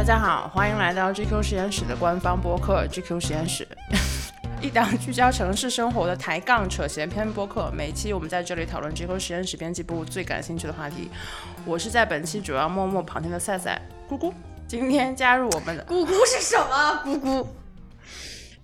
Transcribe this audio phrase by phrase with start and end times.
[0.00, 3.68] 大家好，欢迎来到 GQ 实验室的官方播客 GQ 实验室，
[4.62, 7.70] 一档聚焦城市生活的抬杠扯闲篇播客。
[7.70, 11.10] 每期我们在这里讨论 GQ 实验室编辑部最感兴趣的话题。
[11.66, 13.78] 我是在本期主要默默旁听的赛赛
[14.08, 14.32] 咕咕，
[14.66, 17.02] 今天加入我们的咕咕是什么？
[17.04, 17.46] 咕咕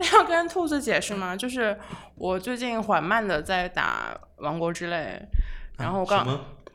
[0.16, 1.36] 要跟兔子解释吗？
[1.36, 1.78] 就是
[2.14, 5.20] 我最近缓慢的在打王国之泪，
[5.76, 6.26] 然后我刚。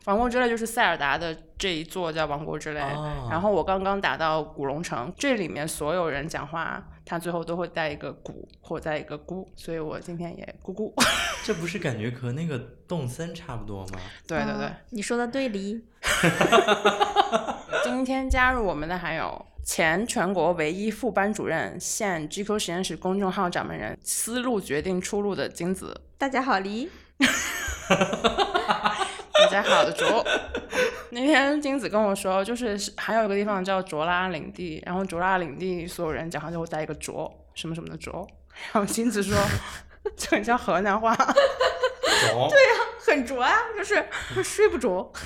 [0.05, 10.91] 王国之泪就是塞尔达的这一座叫王国之泪，哦然后我刚刚打到古龙城，这里面所有人讲话，他最后都会带一个古或带一个咕，所以我今天也咕咕。
[11.45, 13.99] 这不是感觉和那个动森差不多吗？
[14.27, 15.85] 对对对，啊你说的对哩。
[17.83, 26.01] 今天加入我们的还有前全国唯一副班主任、现 GQ 实验室公众号掌门人、思路决定出路的金子。
[26.17, 26.89] 大家好哩，
[27.87, 29.00] 大
[29.51, 30.25] 家好的卓。
[31.11, 38.25] 那天金子跟我说，就是还有一个地方叫卓拉领地，然后卓拉领地所有人讲话就会带一个卓，什么什么的卓。
[38.71, 39.35] 然后金子说，
[40.15, 41.13] 这很像河南话。
[41.15, 41.35] 对呀。
[43.03, 44.05] 很拙啊，就是
[44.41, 45.11] 睡不着。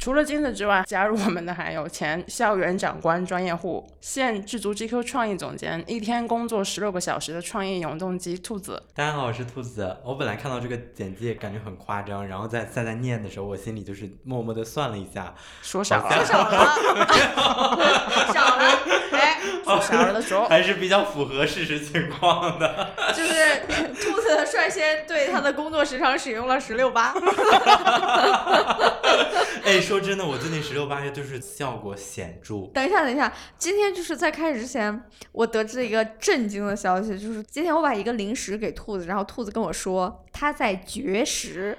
[0.00, 8.82] 除了金子之外，加入我们的还有前校园长官专业户、现智足 GQ 创意总监，一天工作十六个小时的创意永动机兔子。
[8.94, 9.98] 大家好，我是兔子。
[10.02, 16.64] 我本来看到这个简介感觉很夸张，然后在在在念的时候，我心里就是默默的算了一下，说少了，说，少了，
[18.32, 18.78] 少了，
[19.12, 20.46] 哎，说少了的时候。
[20.48, 22.88] 还是比较符合事实情况的。
[23.14, 23.66] 就是
[24.00, 27.12] 兔子率先对他的工作时长使用了十六八。
[29.62, 32.70] 哎，说真的，我最近十六八月就是效果显著。
[32.72, 35.02] 等一下，等一下，今天就是在开始之前，
[35.32, 41.76] 我得知了一个震惊的消息，就是今天我把一个零食给兔子，然后兔子跟我说它在绝食。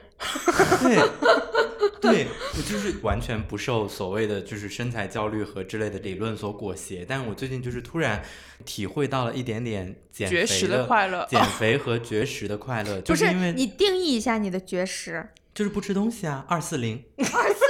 [0.82, 1.00] 对，
[2.02, 8.22] 对我就是完全不受所谓的就是身材焦虑和之类的理论所裹挟，但是我最近就是突然
[8.66, 15.30] 体会到了一点点减肥绝食的快乐减 肥和绝食的快乐，不就是因为你定义一下你的绝食。
[15.54, 17.61] 就是不吃东西啊，二四零， 二四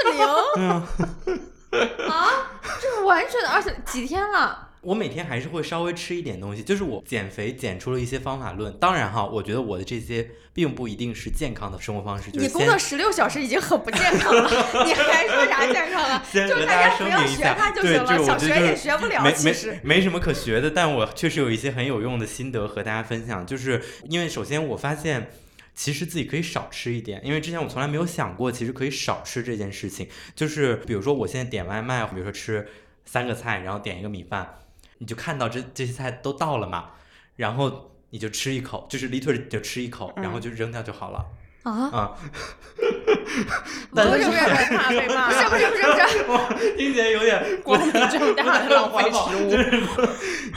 [2.07, 2.49] 啊，
[2.81, 4.69] 这是完全的二四几天了。
[4.81, 8.73] 我每天还是会稍微吃一点东西，就是我减肥减出了一些方法论。
[8.79, 14.49] 当然哈，我觉得我的这些并不一定是健康的生活方式，就是你工作十六小时已经很不健康了，
[14.83, 16.23] 你还说啥健康了？
[16.27, 19.21] 先就和大家不要学他，就对，行了，这个小学也学不了。
[19.21, 23.45] 没没其实，没什么可学的，但我确实有一些很有用的心得和大家分享。
[23.45, 23.79] 就是
[24.09, 25.31] 因为首先我发现。
[25.73, 30.07] 其实自己可以少吃一点，因为之前我从来没有想过，其实可以少吃这件事情。
[30.35, 32.67] 就是比如说我现在点外卖，比如说吃
[33.05, 34.59] 三个菜，然后点一个米饭，
[34.99, 36.91] 你就看到这这些菜都到了嘛，
[37.35, 41.25] 然后你就吃一口，就是 literally 就吃一口，然后就扔掉就好了。
[41.63, 42.11] 啊，啊，
[43.93, 44.39] 但是不是
[44.75, 45.83] 怕被骂，不是不是不是
[46.25, 49.55] 不是， 听起来有点 光明正大的浪费食物。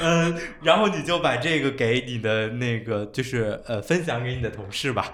[0.01, 5.13] 嗯，然后你就把这个给你的那个，就是呃，分享给你的同事吧。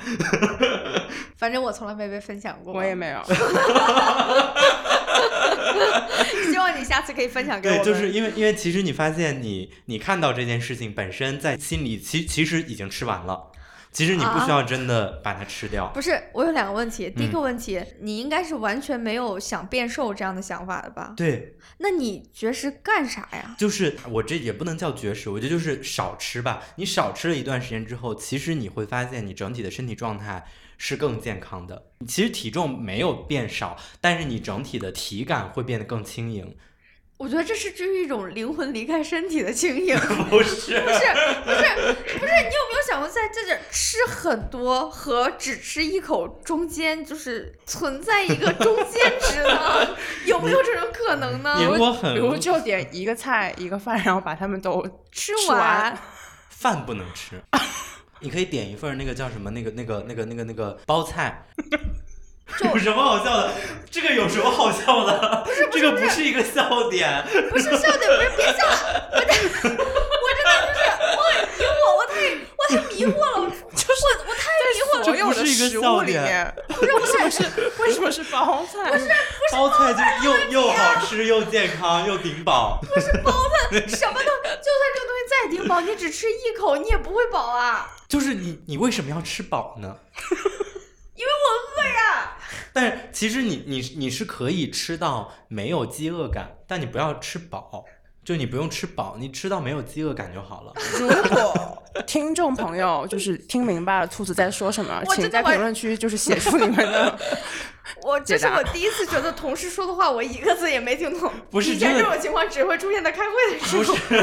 [1.36, 2.72] 反正我从来没被分享过。
[2.72, 3.20] 我也没有，
[6.52, 7.86] 希望你下次可以分享给我对，们。
[7.86, 13.49] 就是因为因为其实你发现你你看到这件事情本身在心里其其实已经吃完了，
[13.92, 15.88] 其实你不需要真的把它吃掉。
[15.88, 17.10] 不是，我有两个问题。
[17.10, 21.12] 第一个嗯问题，你应该是完全没有想变瘦这样的想法的吧？
[21.16, 23.56] 对，那你绝食干啥呀？
[23.58, 26.62] 就是我这也不能叫绝食，我觉得就是少吃吧。
[26.76, 30.46] 你少吃了一段时间之后，其实你会发现你整体的身体状态
[30.78, 31.86] 是更健康的。
[32.06, 36.56] 其实体重没有变少，但是你整体的体感会变得更轻盈。
[37.20, 39.94] 我觉得这是至于一种灵魂离开身体的轻盈。
[40.30, 41.00] 不是，不是
[41.44, 49.94] 不是不是，你有没有想过，在这点吃很多和只吃一口中间，就是存在一个中间值呢？
[50.24, 51.58] 有没有这种可能呢？
[51.58, 54.82] 比如比如就点一个菜一个饭，然后把它们都
[55.12, 55.94] 吃吃完。
[56.48, 57.38] 饭不能吃，
[58.20, 61.44] 你可以点一份那个叫什么那个那个那个那个那个包菜。
[62.60, 63.50] 有什么好笑的？
[63.90, 65.42] 这个有什么好笑的？
[65.44, 67.24] 不是这个不是一个笑点。
[67.50, 69.32] 不是笑点，不是别笑了，我这，
[69.68, 70.86] 我真的就是
[71.16, 72.14] 我很迷惑，我太
[72.56, 73.50] 我太迷惑了，我
[73.82, 74.42] 我我太
[74.74, 75.02] 迷惑了。
[75.04, 77.36] 所有的这不是一个食物里笑点面，为什么是
[77.78, 78.90] 为什么是包菜？
[78.90, 79.08] 不是
[79.52, 79.92] 包菜
[80.22, 82.78] 就又又好吃又健康又顶饱。
[82.82, 89.96] 不是包菜 什么都，就算这个东西再顶饱，你只吃一口，你也不会饱啊，就是你你为什么要吃饱呢？
[91.16, 92.36] 因为我饿呀。
[92.72, 97.84] 但是其实你你你是可以吃到没有饥饿感，但你不要吃饱。
[98.22, 100.72] 就你不用吃饱，你吃到没有饥饿感就好了。
[101.00, 107.18] 如果听众朋友就是听明白了兔子在说什么，请在评论区就是写出你们的。
[108.02, 111.32] 我这是我第一次觉得同事说的话我一个字也没听懂。
[111.50, 113.96] 不是以前这种情况只会出现在开会的时不候。
[113.96, 114.14] 是，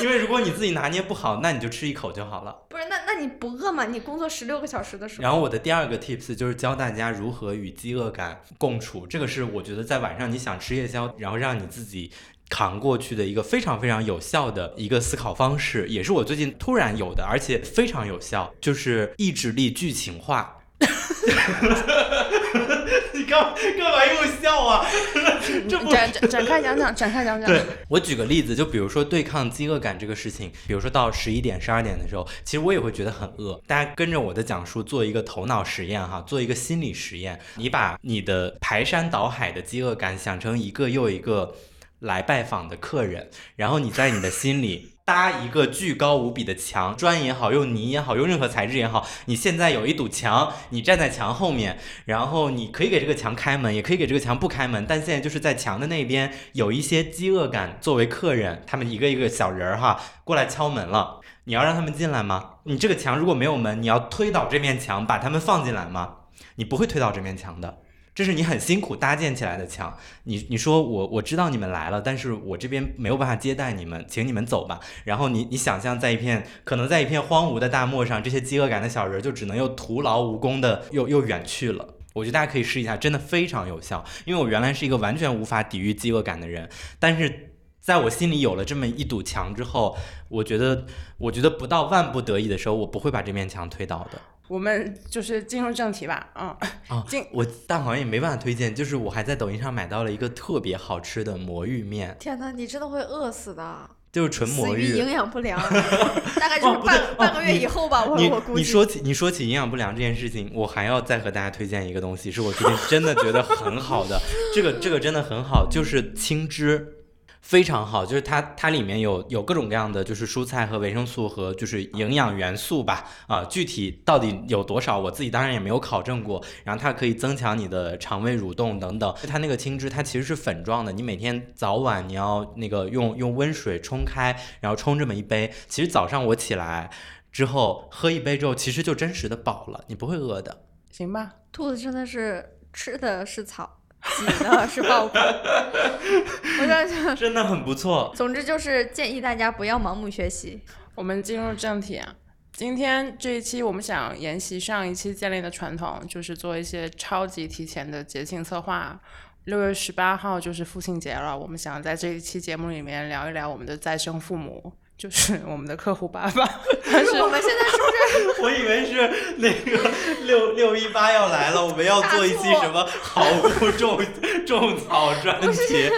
[0.04, 2.56] 因为如果你自己拿捏不好，那你就吃一口就好了。
[2.68, 3.84] 不是，那那你不饿吗？
[3.84, 5.22] 你工作十六个小时的时候。
[5.22, 12.10] 然后我的第二个 tips 就是教大家如何与饥饿感共处，这个是我觉得在晚上你想吃夜宵，然后让你自己。
[12.52, 20.56] 扛过去的一个非常非常有效的一个思考方式，也是我最近突然有的，而且非常有效，就是意志力剧情化。
[23.12, 24.86] 你干干嘛又笑啊？
[25.68, 27.50] 这不展展展开讲讲，展开讲讲。
[27.50, 33.60] 对我举个例子，就比如说对抗饥饿感这个事情，比如说到十一点、十二点的时候，其实我也会觉得很饿。
[33.66, 41.54] 大家跟着我的讲述做一个头脑实验哈，做一个心理实验，你把你的排山倒海的饥饿感想成一个又一个
[42.00, 44.92] 来拜访的客人，然后你在你的心里。
[45.04, 62.50] 搭一个巨高无比的墙，砖也好，用泥也好，用任何材质也好，你现在有一堵墙，你站在墙后面，然后你可以给这个墙开门，也可以给这个墙不开门，但现在就是在墙的那边有一些饥饿感作为客人，他们一个一个小人儿哈过来敲门了，你要让他们进来吗？
[62.64, 66.16] 你这个墙如果没有门，你要推倒这面墙把他们放进来吗？
[66.54, 67.78] 你不会推倒这面墙的。
[68.20, 74.78] 这是你很辛苦搭建起来的墙，你你说我我知道你们来了，但是我这边没有办法接待你们，请你们走吧。
[75.04, 81.94] 然后你你想象在一片可能在一片荒芜的大漠上，这些饥饿感的小人就只能又徒劳无功的又又远去了。
[82.12, 84.04] 我觉得大家可以试一下，真的非常有效。
[84.26, 86.68] 因为我原来是一个完全无法抵御饥饿感的人，
[86.98, 89.96] 但是在我心里有了这么一堵墙之后，
[90.28, 90.84] 我觉得
[91.16, 94.20] 我觉得不到万不得已的时候，我不会把这面墙推倒的。
[94.50, 96.48] 我们就是进入正题吧，嗯，
[96.88, 104.98] 啊进，我但好像也没办法推荐，就是我还在抖音上买到了一个特别好吃的魔芋面，天哪，你真的会饿死的，就是纯魔芋。
[104.98, 105.56] 营养不良，
[106.34, 108.58] 大概就是半半个月以后吧，我你我估计。
[108.60, 114.20] 你说起你说起营养不良这件事情，我还要再和大家推荐一个东西，是我最近真的觉得很好的，
[114.52, 116.96] 这个这个真的很好，就是青汁。
[117.40, 126.44] 非常好，就是它它里面有有各种各样的就是蔬菜和维生素和就是营养元素吧，啊，具体到底有多少，我自己当然也没有考证过。
[126.64, 129.14] 然后它可以增强你的肠胃蠕动等等。
[129.26, 135.52] 它那个青汁它其实是粉状的，你每天早晚你要那个用用温水冲开，然后冲这么一杯。
[135.66, 136.90] 其实早上我起来
[137.32, 140.64] 之后喝一杯之后，其实就真实的饱了，你不会饿的。
[140.90, 141.32] 行吧。
[141.50, 143.79] 兔子真的是吃的是草，
[144.16, 145.22] 挤的是爆款。
[145.22, 148.12] 我想，真的很不错。
[148.14, 150.60] 总之就是建议大家不要盲目学习。
[150.94, 152.14] 我们进入正题啊，
[152.52, 159.00] 今天这一期我们想沿袭上一期建立的传统，就是做一些超级提前的节庆策划。
[159.44, 166.46] 六月十八号就是父亲节了，我们想在这一期节目里面聊一聊我们的再生父母，就是我们的客户爸爸。
[166.92, 169.90] 但 是我们现在是不是 我以为是那个
[170.24, 173.98] 六六一八要来了，我们要做一期什么好物种
[174.46, 175.88] 种草专辑。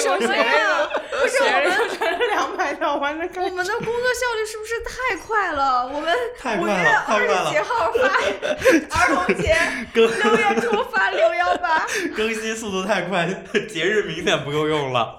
[0.00, 0.88] 什么呀？
[1.10, 5.86] 不是我们传了两百条完的我们的工作效率是不是太快了？
[5.86, 6.12] 我们
[6.60, 9.56] 五月太快了太二十几号发儿童节，
[9.92, 11.86] 六月初发六幺八。
[12.16, 13.28] 更新速度太快，
[13.68, 15.14] 节日明显不够用了。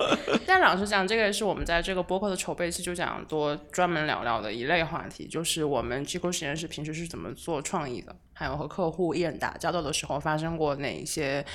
[0.46, 11.46] 但老实讲，这个也是我们在这个播客的筹备期就想多专门聊聊的一类话题，就是我们 G 实验室平时是怎么做创意的，还有和客户艺人打交道的时候发生过哪一些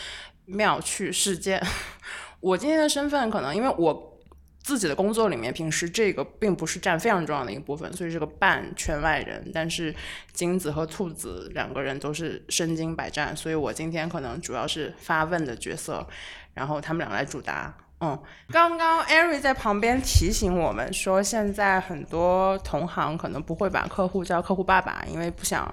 [0.46, 1.60] 妙趣事件。
[2.40, 4.14] 我今天的身份可能因为我。
[4.60, 9.50] 自己的工作里面，平时这个并不是占非常重要的一个部分，所以是个半圈外人。
[9.54, 9.94] 但是
[10.34, 16.06] 金子和兔子两个人都是身经百战，所以我今天可能主要是发问的角色，
[16.52, 17.74] 然后他们俩来主答。
[18.00, 18.16] 嗯，
[18.52, 25.68] 刚刚艾瑞在旁边提醒我们说，现在很多同行可能不会把客户叫客户爸爸，因为不想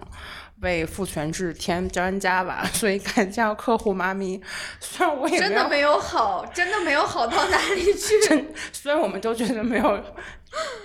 [0.61, 4.41] 为父权制添专家吧， 所以改叫客户妈咪。
[4.79, 8.47] 虽然我也真的没有好，真的没有好到哪里去。
[8.73, 10.03] 虽然我们都觉得没有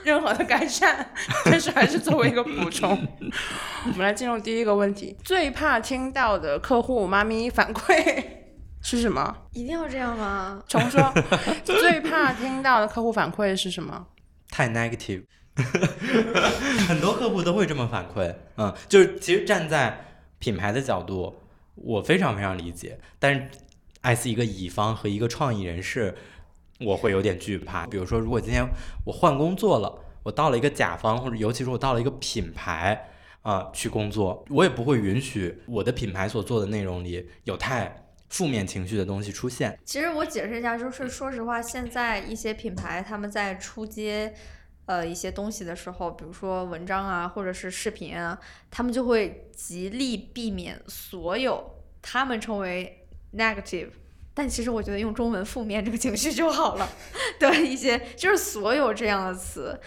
[0.05, 1.11] 任何的改善，
[1.47, 2.91] 但是还是作为一个补充。
[3.87, 8.23] 我们来进入第一个问题：最怕听到的客户妈咪反馈
[8.83, 9.37] 是什么？
[9.53, 10.63] 一定要这样吗？
[10.67, 11.13] 重说，
[11.65, 14.07] 最怕听到的客户反馈是什么？
[14.51, 15.25] 太 negative，
[16.89, 18.35] 很多客户都会这么反馈。
[18.57, 20.05] 嗯，就是其实站在
[20.39, 21.35] 品牌的角度，
[21.75, 23.49] 我非常非常理解，但是
[24.01, 26.17] 爱是一个乙方和一个创意人士，
[26.81, 27.87] 我会有点惧怕。
[27.87, 28.67] 比如说，如果今天
[29.05, 33.09] 我换工作了，我到了一个甲方，或者尤其是我到了一个品牌
[33.43, 39.79] 啊、去工作，我也不会允许我的品牌所做的内容里有太负面情绪的东西出现。
[39.85, 44.35] 其实我解释一下，就是说实话，现在一些品牌他们在出街。
[44.87, 48.37] 呃一些东西的时候，比如说文章啊，或者是视频啊，
[48.73, 53.07] 他们就会极力避免所有他们称为
[53.37, 53.91] negative，
[54.35, 56.89] 但其实我觉得用中文负面这个情绪就好了。
[57.39, 59.79] 对一些就是所有这样的词，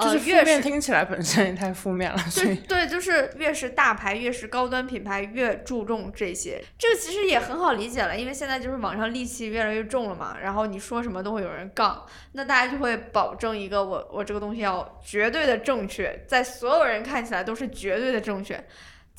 [0.00, 6.62] 呃，就是负越是面听起来本身也太负面了，所以对对，就是越是大牌，越是高端品牌，越注重这些。
[6.78, 18.64] 这个其实也很好理解了，因为现在就是网上戾气越来越重了嘛，然后你说什么都会有人杠，那大家就会保证一个我我这个东西要绝对的正确，在所有人看起来都是绝对的正确。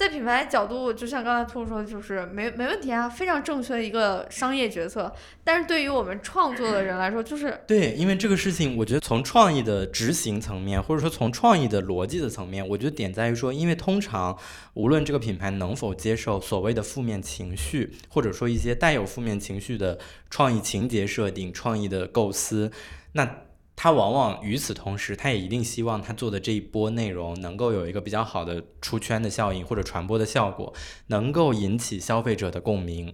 [0.02, 5.14] 在品牌角度，就像刚才兔兔说的，就是没没问题啊，非常正确的一个商业决策。
[5.44, 14.36] 但是对于我们创作的人来说，就是对，因为这个事情，我觉得从创意的执行层面，或者说从创意的逻辑的层面，我觉得点在于说，因为通常
[14.74, 20.00] 无论这个品牌能否接受所谓的负面情绪，或者说一些带有负面情绪的
[20.32, 22.72] 创意情节设定、创意的构思，
[23.12, 23.44] 那
[23.82, 30.72] 他往往与此同时，他也一定希望他做的这一波内容能够有一个比较好的出圈的效应或者传播的效果，
[31.08, 33.12] 能够引起消费者的共鸣。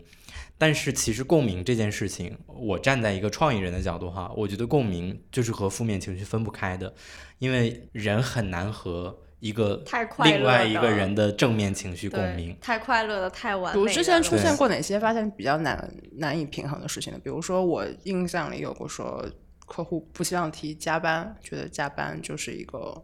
[0.57, 6.93] 但是其实共鸣这件事情，我站在一个创意人的角度哈，我觉得共鸣就是和负面情绪分不开的，
[7.39, 12.53] 因为人很难和一个太快另外一个人的正面情绪共鸣。
[12.59, 17.19] 太快乐的、太完美之前出现过哪些发现比较难难以平衡的事情呢？
[17.23, 19.25] 比如说我印象里有过说
[19.67, 23.03] 客户不希望提加班，觉得加班就是一个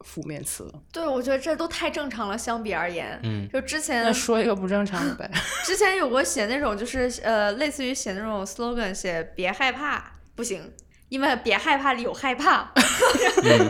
[0.00, 0.72] 负面词。
[0.92, 2.38] 对，我觉得这都太正常了。
[2.38, 5.30] 相比而言，嗯，就之前那说一个不正常的呗。
[5.66, 10.72] 之前有过写那种，就是呃，类似于写那种 slogan，写别害怕，不行，
[11.08, 12.72] 因为别害怕里有害怕。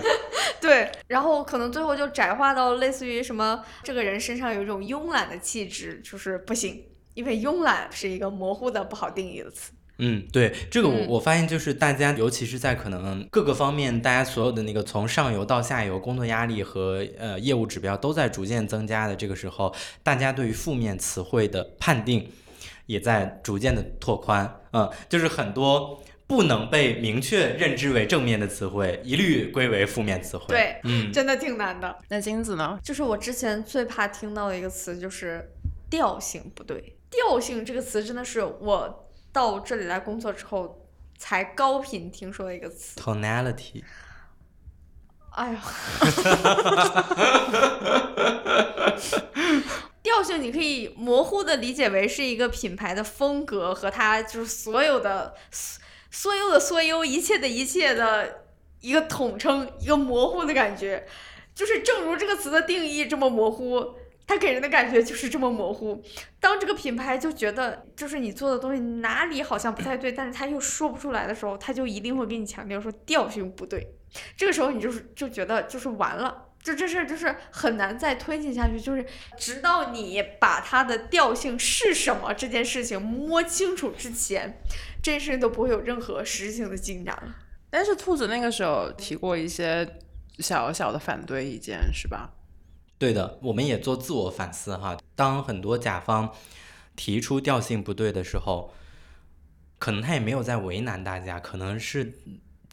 [0.61, 6.85] 对，然后可能最后就窄化到类似于什么，这个人身上有一种慵懒的气质，就是不行，
[7.15, 9.73] 因为慵懒是一个模糊的、不好定义的词。
[9.99, 22.29] 嗯，对，这个我嗯我发现就是大家，尤其是在可能各个方面，大家所有的那个从上游到下游工作压力和呃业务指标都在逐渐增加的这个时候，大家对于负面词汇的判定
[22.87, 24.61] 也在逐渐的拓宽。
[24.73, 30.47] 嗯，就是很多不能被明确认知为正面的词汇，一律归为负面词汇。
[30.49, 31.97] 对，嗯，真的挺难的。
[32.09, 32.79] 那金子呢？
[32.83, 35.53] 就是我之前最怕听到的一个词，就是
[35.89, 36.97] 调性不对。
[37.11, 39.04] 调性这个词真的是我
[39.35, 40.87] 到这里来工作之后
[41.19, 43.01] 才高频听说的一个词。
[43.01, 43.83] tonality，
[45.33, 45.61] 哎呀，
[50.03, 58.45] 调性你可以模糊的理解为是一个品牌的风格和它就是所有的所所有的所有一切的一切的
[58.81, 61.07] 一个统称，一个模糊的感觉。
[61.55, 63.95] 就是正如这个词的定义这么模糊，
[64.27, 66.03] 它给人的感觉就是这么模糊。
[66.41, 73.87] 当这个品牌就觉得就是你做的东西哪里好像不太对，但是他又说不出来的时候，他就一定会给你强调说调性不对。
[74.37, 79.05] 这个时候你就是就觉得就是完了，就这事儿就是很难再推进下去，就是
[79.37, 84.61] 直到你把它的调性是什么这件事情摸清楚之前，
[85.03, 87.35] 这件事情都不会有任何实质性的进展了。
[87.71, 89.87] 但是兔子那个时候提过一些
[90.39, 92.31] 小小的反对意见，是吧？
[92.97, 94.97] 对的，我们也做自我反思哈。
[95.15, 96.33] 当很多甲方
[96.97, 98.73] 提出调性不对的时候，
[99.79, 102.19] 可能他也没有在为难大家，可能是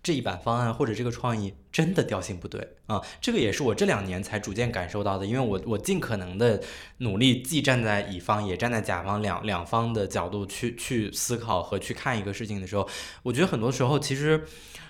[0.01, 3.01] 这一版方案或者这个创意真的调性不对啊。
[3.19, 6.61] 这个也是我这两年才逐渐感受到的，因为我我尽可能的
[6.99, 12.87] 努力，既站在乙方也站在甲方两两方的角度去去思考和去看一个事情的时候，
[13.23, 14.45] 我觉得很多时候其实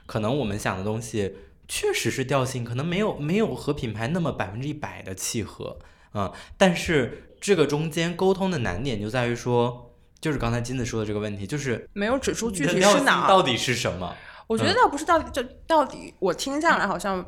[0.06, 1.36] 可能我们想的东西。
[1.68, 5.80] 确实是调性，可能没有没有和品牌那么百分之一百的契合，
[6.14, 13.28] 嗯，但是这个中间沟通的难点就在于说，就是刚才金子说的这个问题，就是没有指出具体是哪。
[13.28, 14.16] 到底是什么？
[14.48, 17.26] 我觉得嗯倒不是到底就到底，我听下来好像，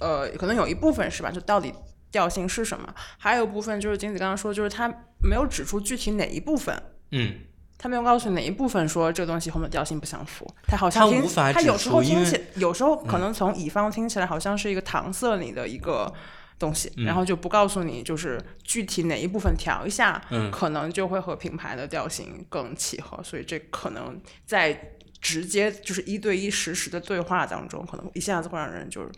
[0.00, 1.30] 呃，可能有一部分是吧？
[1.30, 1.72] 就到底
[2.10, 2.92] 调性是什么？
[3.18, 4.92] 还有一部分就是金子刚刚说，就是他
[5.22, 6.74] 没有指出具体哪一部分。
[7.12, 7.36] 嗯，
[7.78, 16.12] 他没有告诉你哪一部分说这个东西和我们调性不相符，他好像听他无法他有时候听起，有时候可能从乙方听起来好像是一个搪塞你的一个
[16.58, 29.10] 东西，嗯然后就不告诉你就是具体哪一部分调一下，嗯可能就会和品牌的调性更契合，所以这可能在直接就是一对一实时的对话当中，可能一下子会让人就是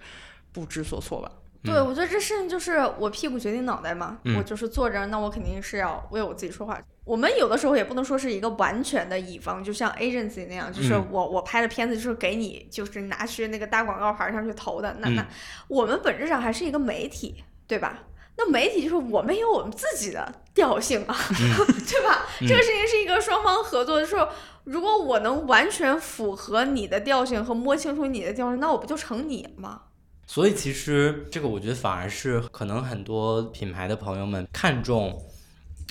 [0.52, 1.30] 不知所措吧。
[1.62, 6.80] 对，我觉得这事情就是我屁股决定脑袋嘛，嗯我就是坐着，那我肯定是要为我自己说话。
[7.04, 15.26] 我们有的时候也不能说是一个完全的乙方，就像 agency 那样，就是嗯我、我拍的片子就是给你就是拿去那个大广告牌上去投的，那、嗯那
[15.68, 18.00] 我们本质上还是一个媒体，对吧？
[18.36, 22.26] 那媒体就是我们有我们自己的调性啊， 对吧？
[22.40, 24.16] 这个事情是一个双方合作，就是
[24.62, 29.80] 如果我能完全符合你的调性和摸清楚你的调性，那我不就成你了吗？
[30.30, 35.18] 所以其实这个我觉得反而是可能很多品牌的朋友们看重。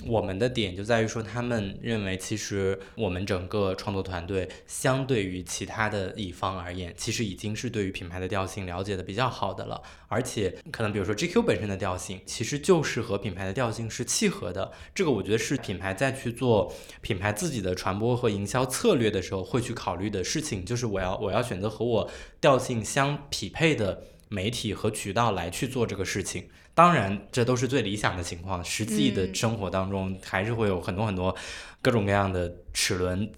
[0.06, 9.82] 我们的点就在于说，他们认为其实我们整个创作团队相对于其他的乙方而言，其实已经是对于品牌的调性了解的比较好的了。
[10.06, 14.70] 而且可能比如说 GQ 本身的调性，其实就是和品牌的调性是契合的。
[14.94, 22.08] 这个我觉得是品牌在去做品牌自己的传播和营销策略的时候会去考虑的事情，就是我要我要选择和我
[22.40, 26.48] 调性相匹配的媒体和渠道来去做这个事情。
[26.74, 28.64] 当然，这都是最理想的情况。
[28.64, 31.34] 实际的生活当中，还是会有很多很多
[31.82, 33.30] 各种各样的齿轮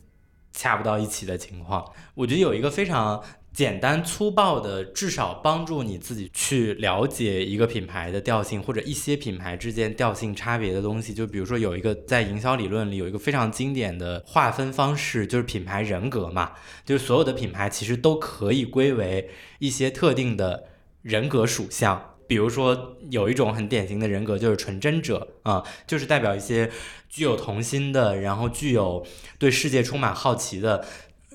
[0.52, 1.84] 掐不到一起的情况。
[2.14, 11.14] 我觉得有一个非常简单粗暴的，至少帮助你自己去了解一个品牌的调性，或者一些品牌之间调性差别的东西。
[11.14, 16.52] 就比如说，有一个在营销理论里有一个非常经典的划分方式，就是品牌人格嘛。
[16.84, 20.64] 就是所有的品牌其实都可以归为一些特定的
[21.02, 22.16] 人格属相。
[22.26, 26.70] 比如说，有一种很典型的人格就是纯真者啊，就是代表一些
[27.08, 29.04] 具有童心的，然后具有
[29.36, 30.86] 对世界充满好奇的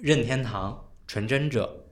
[0.01, 1.83] 任天堂纯真者、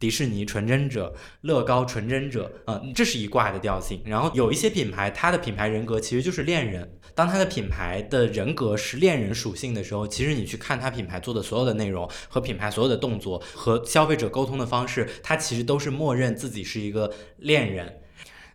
[0.00, 4.02] 迪士尼纯真者、乐高纯真者啊，这是一挂的调性。
[4.04, 6.97] 然后有一些品牌，它的品牌人格其实就是恋人。
[7.18, 18.02] 当它的品牌的人格是恋人属性的时候，其实你去看它品牌做的所有的内容和品牌所有的动作和消费者沟通的方式，它其实都是默认自己是一个恋人。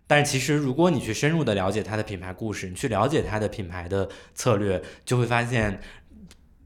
[0.08, 5.82] 但是其实，如果你去深入的了解它的品牌故事，你去了解它的品牌的策略，就会发现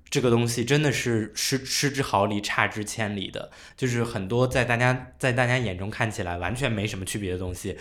[0.07, 3.49] 这个东西真的是失失之毫厘，差之千里的。
[3.75, 7.75] 就是很多在大家在大家眼中看起来完全没什么区别的东西，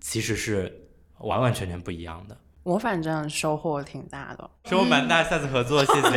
[0.00, 2.36] 其实是完完全全不一样的。
[2.64, 6.08] 我反正收获挺大的，收获蛮大，下次合作，谢谢。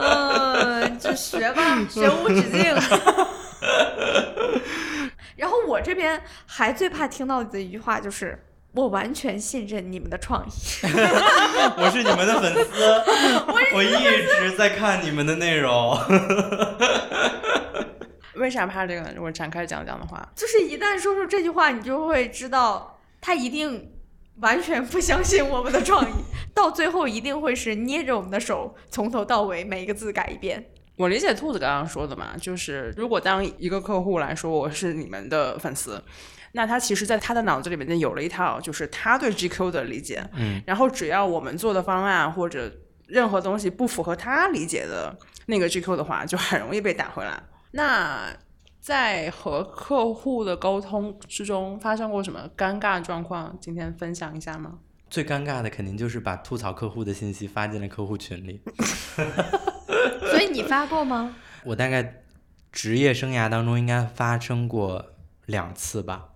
[0.00, 2.60] 嗯，就学吧，学无止境。
[5.36, 8.36] 然后我这边还最怕听到的一句话就是，
[8.72, 10.50] 我完全信任你们的创意。
[11.78, 12.60] 我是你们的粉丝，
[13.74, 13.94] 我一
[14.40, 15.96] 直在看你们的内容。
[18.38, 19.12] 为啥怕这个？
[19.14, 23.92] 如果展开讲讲的话，就是一旦说出这句话，你就会知道他一定
[24.40, 26.14] 完全不相信我们的创意，
[26.54, 30.70] 到最后一定会是捏着我们的手，从头到尾每一个字改一遍。
[30.96, 36.02] 我理解兔子刚刚说的嘛，就是如果当一个客户来说我是你们的粉丝，
[36.52, 42.72] 那他其实在他的脑子里面有了一套就是他对 GQ 的理解，嗯，然后只要我们做的方案或者
[43.06, 47.40] 任何东西不符合他理解的那个 GQ 的话，就很容易被打回来。
[47.72, 48.34] 那
[48.80, 53.56] 在和客户的沟通之中发生过什么尴尬状况？
[53.60, 54.78] 今天分享一下吗？
[55.10, 58.60] 最尴尬的肯定就是把吐槽客户的信息发进了客户群里。
[60.30, 61.34] 所以你发过吗？
[61.64, 62.22] 我大概
[62.70, 65.14] 职业生涯当中应该发生过
[65.46, 66.28] 两次吧。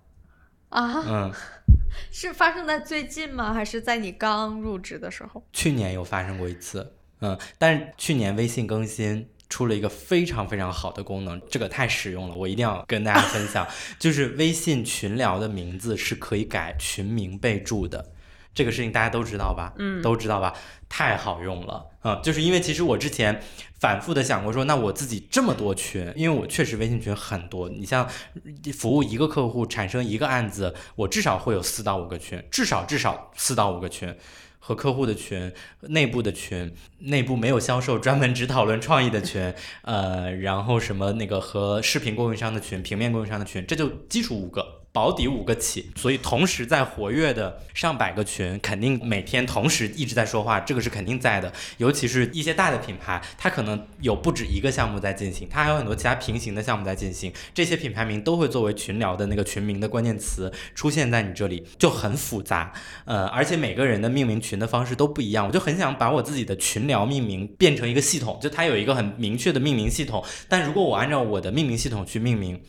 [0.69, 1.05] 啊？
[1.07, 1.33] 嗯。
[2.11, 3.53] 是发生在最近吗？
[3.53, 5.47] 还是在你刚入职的时候？
[5.53, 6.97] 去年有发生过一次。
[7.21, 13.69] 嗯，但是去年微信更新出了一个非常非常好的功能，这个太实用了，我一定要跟大家分享。
[13.99, 18.13] 就是微信群聊的名字是可以改群名备注的。
[18.55, 19.75] 这个事情大家都知道吧？
[19.79, 20.55] 嗯，都知道吧？
[20.89, 22.21] 太好用了啊！
[22.23, 23.43] 就是因为其实我之前
[23.79, 27.69] 反复的想过说，那我自己这么多群，因为我确实微信群很多。
[27.69, 28.09] 你像
[28.79, 34.15] 服务一个客户产生一个案子，我至少会有四到五个群，至少至少四到五个群，
[34.65, 44.82] 和客户的群、内部的群、内部没有销售专门只讨论创意的群，呃，然后什么那个和视频供应商的群、平面供应商的群，这就基础五个。
[44.93, 51.51] 保底五个起，所以同时在活跃的上百个群，肯定每天同时一直在说话，这个是肯定在的。
[51.79, 57.33] 尤其是一些大的品牌，它可能有不止一个项目在进行，它还有很多其他平行的项目在进行。
[57.55, 62.71] 这些品牌名都会作为群聊的那个群名的关键词出现在你这里，就很复杂。
[63.07, 70.23] 呃，而且每个人的命名群的方式都不一样，我就很想把我自己的群聊命名变成一个系统，就它有一个很明确的命名系统。
[70.51, 72.61] 但如果我按照我的命名系统去命名，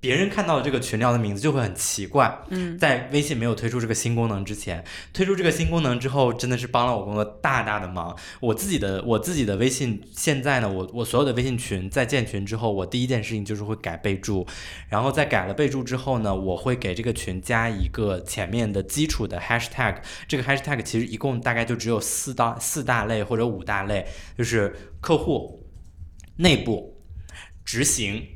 [0.00, 2.42] 别人看到这个群聊的名字就会很奇怪。
[2.48, 4.82] 嗯，在微信没有推出这个新功能之前，
[5.12, 8.16] 推出这个新功能之后，真的是帮了我工作大大的忙。
[8.40, 14.46] 我自己的我自己的微信现在呢，我我所有的微信群在建群之后，我第一件事情就是会改备注，
[14.88, 19.96] 然后在改了备注之后呢，我会给这个群加一个前面的基础的 hashtag。
[20.26, 24.06] 这个 hashtag 其实一共大概就只有四大四大类或者五大类，
[24.38, 25.68] 就是客户、
[26.36, 27.02] 内部、
[27.66, 28.26] 执行、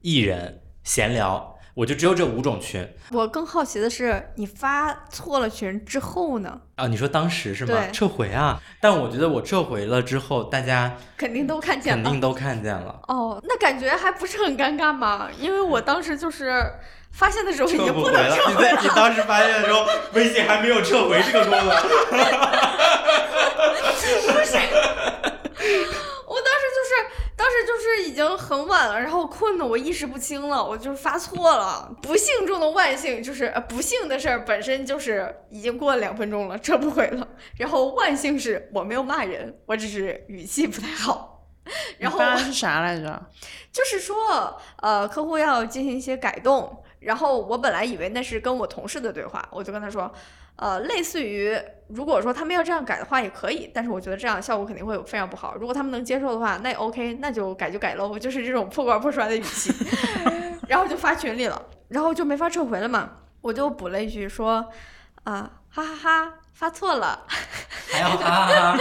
[0.00, 0.62] 艺人。
[0.84, 6.60] 闲聊，我就只有这五种群我更好奇的是，你发错了群之后呢？
[6.76, 6.86] 啊。
[6.86, 7.74] 你说当时是吗？
[7.74, 8.60] 对撤回啊？
[8.80, 12.02] 但我觉得我撤回了之后，大家肯定都看见了。
[12.04, 13.00] 肯定都看见了。
[13.08, 15.28] 哦，那感觉还不是很尴尬吗？
[15.40, 16.62] 因为我当时就是
[17.10, 18.36] 发现的时候已经撤不回了。
[18.36, 21.64] 不能撤你在你当时发现的时候，微信还没有撤回这个功能。
[24.04, 24.56] 不是
[26.26, 26.92] 我当时就是，
[27.36, 31.92] 当时就是已经很晚了，然后困的我意识不清了，我就发错了。
[32.00, 37.26] 不幸中的万幸就是，呃，不幸的事儿本身就是已经过了两分钟了，撤不回了。
[37.58, 41.32] 然后万幸是我没有骂人，我只是语气不太好。
[41.98, 43.20] 然后是啥来着？
[43.72, 50.12] 就是说，呃，客户要进行一些改动，然后我本来以为那是跟我同事的对话，我就跟他说，
[50.56, 55.54] 呃，类似于如果说他们要这样改的话也可以，但是我觉得这样效果肯定会非常不好。
[55.56, 59.72] 如果他们能接受的话，那也 OK，那就改就改喽， 就是这种破罐破摔的语气，
[60.68, 63.10] 然后就发群里了，然后就没法撤回了嘛，
[63.42, 64.66] 我就补了一句说，
[65.24, 67.26] 啊，哈哈哈，发错了，
[67.92, 68.78] 还要哈哈哈，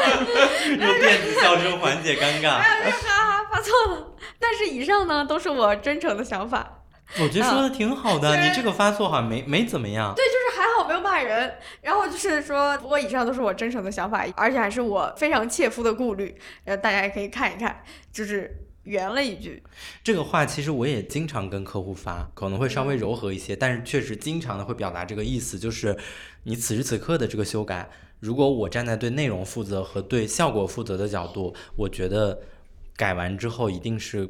[0.68, 2.60] 用电子笑声缓解尴尬。
[2.62, 4.08] 哈哈，发错了。
[4.39, 6.83] 但是以上呢都是我真诚的想法。
[7.20, 10.13] 我觉得说的挺好的，你这个发错好像没没怎么样。
[10.16, 11.54] 对，就是还好没有骂人。
[11.82, 16.36] 然后就是说，不过以上都是我真诚的想法，而且还是我非常切肤的顾虑。
[16.66, 19.62] 呃，大家也可以看一看，就是圆了一句。
[20.04, 25.96] 这个话其实我也经常跟客户发，可能会稍微柔和一些，但是确实经常的会表达这个意思，就是
[26.44, 27.89] 你此时此刻的这个修改，
[28.20, 32.42] 如果我站在对内容负责和对效果负责的角度，我觉得
[32.98, 34.28] 改完之后一定是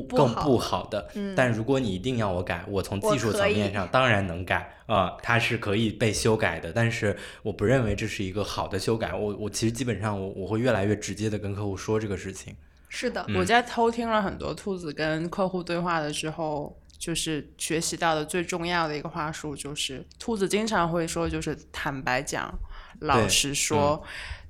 [0.00, 1.10] 不更不好的。
[1.14, 9.14] 嗯但如果你一定要我改，我从技术层面上当然能改啊、它是可以被修改的，但是我不认为这是一个好的修改。
[9.14, 12.54] 我我其实基本上我我会越来越直接的跟客户说这个事情。
[12.88, 22.52] 是的，嗯我在偷听了很多兔子跟客户对话的时候，就是学习到的最重要的一个话术，就是兔子经常会说，就是坦白讲，
[23.00, 24.02] 老实说，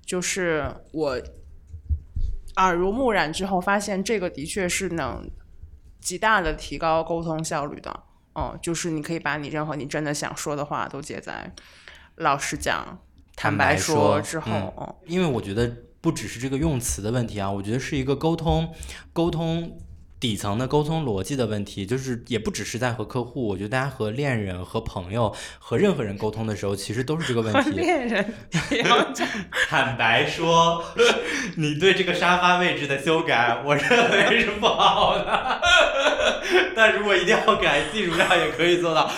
[0.04, 1.16] 就是我
[2.56, 5.30] 耳濡目染之后，发现这个的确是能
[6.00, 8.04] 极大的提高沟通效率的。
[8.34, 11.52] 嗯，就是你可以把你任何你真的想说的话都接在
[12.16, 12.98] 老实讲、
[13.36, 18.72] 坦白说之后，嗯嗯因为我觉得不只是这个用词的问题啊，我觉得是一个沟通
[19.12, 19.78] 沟通
[20.22, 27.70] 底层的沟通逻辑的问题，就是也不只是在和客户，我觉得大家和恋人、和朋友、和任何人沟通的时候，其实都是这个问题。
[27.70, 28.32] 恋人。
[29.68, 30.84] 坦白说，
[31.58, 35.60] 你对这个沙发位置的修改，我认为是不好的。
[36.76, 39.10] 但如果一定要改，技术上也可以做到。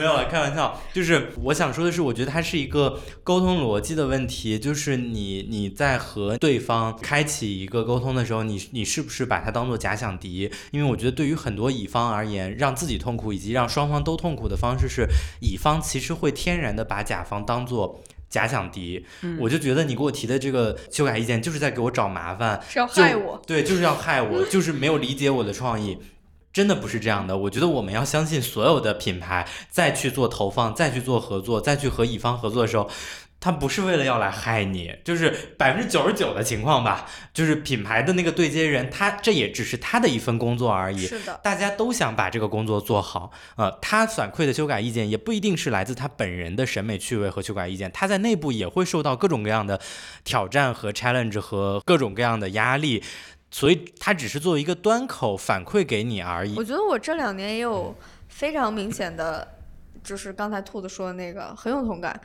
[0.00, 0.80] 没有了，开玩笑。
[0.92, 4.58] 就是我想说的是，我觉得它是一个沟通逻辑的问题。
[4.58, 10.50] 就是你你在和对方开启一个沟通的时候，你你是不是把它当做假想敌？
[10.70, 15.06] 因为我觉得对于很多乙方而言，让自己痛苦以及让双方都痛苦的方式是，
[15.40, 18.00] 乙方其实会天然的把甲方当做。
[18.30, 19.04] 假想敌，
[19.40, 23.42] 我就觉得你给我提的这个修改意见就是在给我找麻烦，是要害我。
[23.44, 25.98] 对，就是要害我，就是没有理解我的创意。
[26.52, 32.90] 真的不是这样的，我觉得我们要相信所有的品牌，再去做投放，再去做合作，再去和乙方合作的时候，
[33.38, 41.06] 他不是为了要来害你，就是百分之九十九的情况吧，就是品牌的那个对接人，他这也只是他的一份工作而已。
[41.06, 49.80] 是的，大家都想把这个工作做好，呃，他反馈的修改意见也不一定是来自他本人的审美趣味和修改意见，他在内部也会受到各种各样的
[50.24, 53.02] 挑战和 challenge 和各种各样的压力，
[53.50, 56.64] 所以它只是作为一个端口反馈给你而已我。
[56.64, 57.94] 觉得我这两年也有
[58.28, 59.46] 非常明显的，
[60.04, 62.20] 就是刚才兔子说的那个很有同感。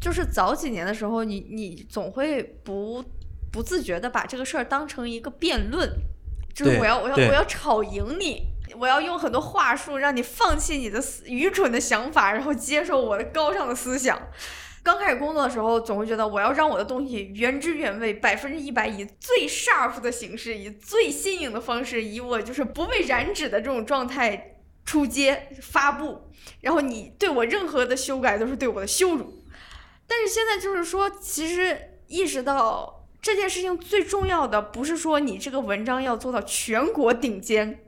[0.00, 3.04] 就是早几年的时候，你你总会不
[3.52, 5.88] 不自觉的把这个事儿当成一个辩论，
[6.52, 14.20] 就是我要我要我要吵赢你，我要用很多话术让你放弃你的思愚蠢的想法，然后接受我的高尚的思想。
[14.82, 26.30] 刚开始工作的时候，总会觉得我要让我的东西原汁原味，百分之一百以最 sharp 的形式，以最新颖的方式，以我就是不被染指的这种状态出街发布。
[26.60, 29.44] 然后你对我任何的修改都是对我的羞辱。
[30.08, 37.84] 但是现在就是说，其实意识到这件事情最重要的不是说你这个文章要做到全国顶尖。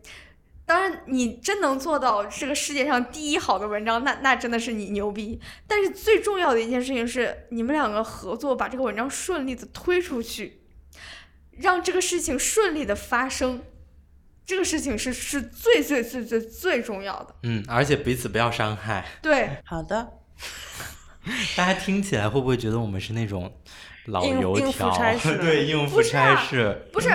[0.66, 5.40] 当然，你真能做到这个世界上第一好的文章，那那真的是你牛逼。
[5.66, 10.62] 但是最重要的一件事情是，你们两个合作把这个文章顺利的推出去，
[11.58, 13.62] 让这个事情顺利的发生。
[14.46, 17.34] 这个事情是是最最最最最重要的。
[17.44, 19.02] 嗯，而且彼此不要伤害。
[19.22, 20.18] 对，好的，
[21.56, 23.50] 大家听起来会不会觉得我们是那种
[24.04, 24.90] 老应油应付条？
[24.90, 26.88] 差 事对，应付不是啊差事。
[26.92, 27.08] 不是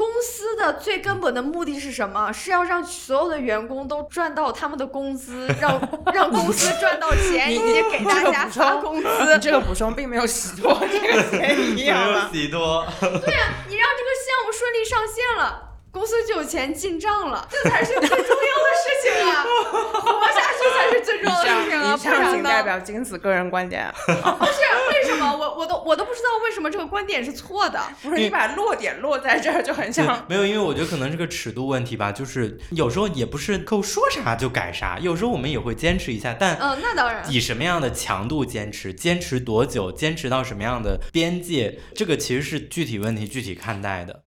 [0.00, 2.32] 公司的最根本的目的是什么？
[2.32, 5.78] 是要让所有的员工都赚到他们的工资，让
[6.14, 9.08] 让公司赚到钱，以及给大家发工资。
[9.34, 12.86] 你这个补充并没有洗脱这个嫌疑，没有洗脱。
[12.98, 15.69] 对呀、啊，你让这个项目顺利上线了。
[15.92, 19.44] 公司就有钱进账了， 这才是最重要的事情啊！
[19.92, 21.94] 活下去才是最重要的事情啊！
[21.94, 22.32] 以上不然？
[22.34, 24.52] 仅代表金子个人观点， 不是
[24.92, 25.36] 为什么？
[25.36, 27.80] 我我都我都不知道为什么这个观点是错的。
[28.02, 30.24] 不是你把落点落在这儿就很对像。
[30.28, 37.24] 没有，因为我觉得可能是个尺度问题吧，就是有时候也不是客户说啥就改啥，有时候我们也会坚持一下，但嗯，那当然。
[37.28, 44.22] 以什么样的强度坚持，坚持多久，坚持到什么样的边界，这个其实是具体问题具体看待的。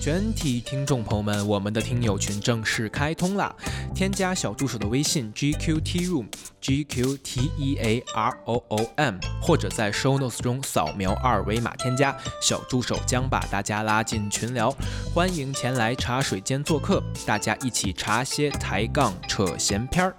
[0.00, 3.54] 全体听众朋友们，我们的听友群正式开通啦！
[3.94, 6.26] 添加小助手的微信 GQT Room
[6.58, 14.74] G Q T E A R O O M，或者在 Show Notes 中扫描二维码添加，小助手将把大家拉进群聊。
[15.14, 20.16] 欢迎前来茶水间做客，大家一起茶歇抬杠扯闲篇儿。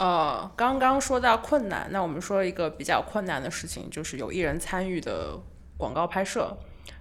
[0.00, 5.30] 呃，刚刚说到困难，那我们说一个比较困难的事情，就是有艺人参与的
[5.78, 6.54] 广告拍摄。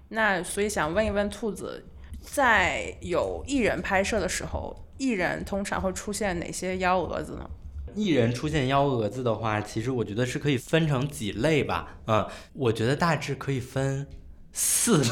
[0.09, 1.85] 那所以想问一问兔子，
[2.29, 7.49] 在有艺人拍摄的时候，艺人通常会出现哪些幺蛾子呢？
[7.95, 11.95] 艺人出现幺蛾子的话，其实我觉得是可以分成几类吧。
[12.05, 14.05] 嗯，我觉得大致可以分
[14.51, 15.09] 四 类。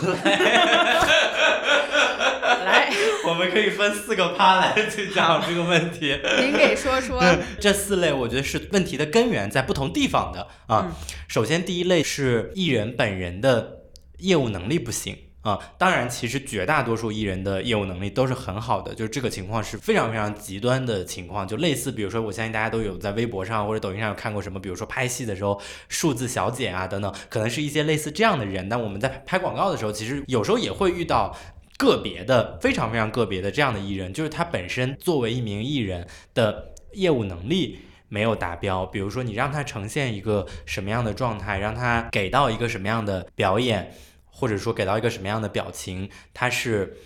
[2.65, 2.91] 来，
[3.27, 6.19] 我们可以分四个趴来去讲这个问题。
[6.39, 7.19] 您给说说，
[7.59, 10.95] 这四类我觉得是问题的根源在不同地方的啊。
[11.27, 13.85] 首先，第一类是艺人本人的
[14.19, 15.17] 业务能力不行。
[15.45, 28.67] 啊，当然，其实绝大多数艺人的业务能力都是很好的，就是这个情况是非常非常极端的情况，就类似，比如说，我相信大家都有在微博上或者抖音上有看过什么，比如说拍戏的时候数字小姐啊等等，可能是一些类似这样的人。
[28.67, 31.37] 但我们在拍广告的时候，其实有时候也会遇到
[31.77, 37.77] 个别的、非常非常个别的这样的艺人，就是他本身作为一名艺人的业务能力。
[38.07, 43.91] 没有达标，比如说你让他呈现一个什么样的状态，让他给到一个什么样的表演，
[44.37, 46.97] 或者说给到一个什么样的表情，他是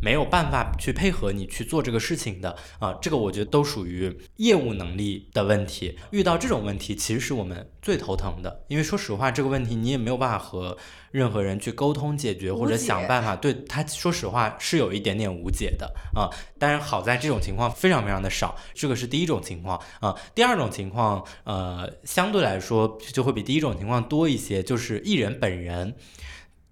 [0.00, 2.94] 没有办法去配合你去做这个事情的啊。
[3.02, 5.98] 这个我觉得都属于业务能力的问题。
[6.10, 10.76] 遇到这种问题，其实是我们最头疼的，因为说实话，这个问题你也没有办法和
[11.10, 13.36] 任何人去沟通解决，或者想办法。
[13.36, 16.26] 对他说实话是有一点点无解的啊。
[16.58, 20.16] 当然，好在这种情况非常非常的少，这个是第一种情况啊。
[20.34, 25.94] 第二种情况，呃，相对来说就会比第一种情况多一些，就是艺人本人。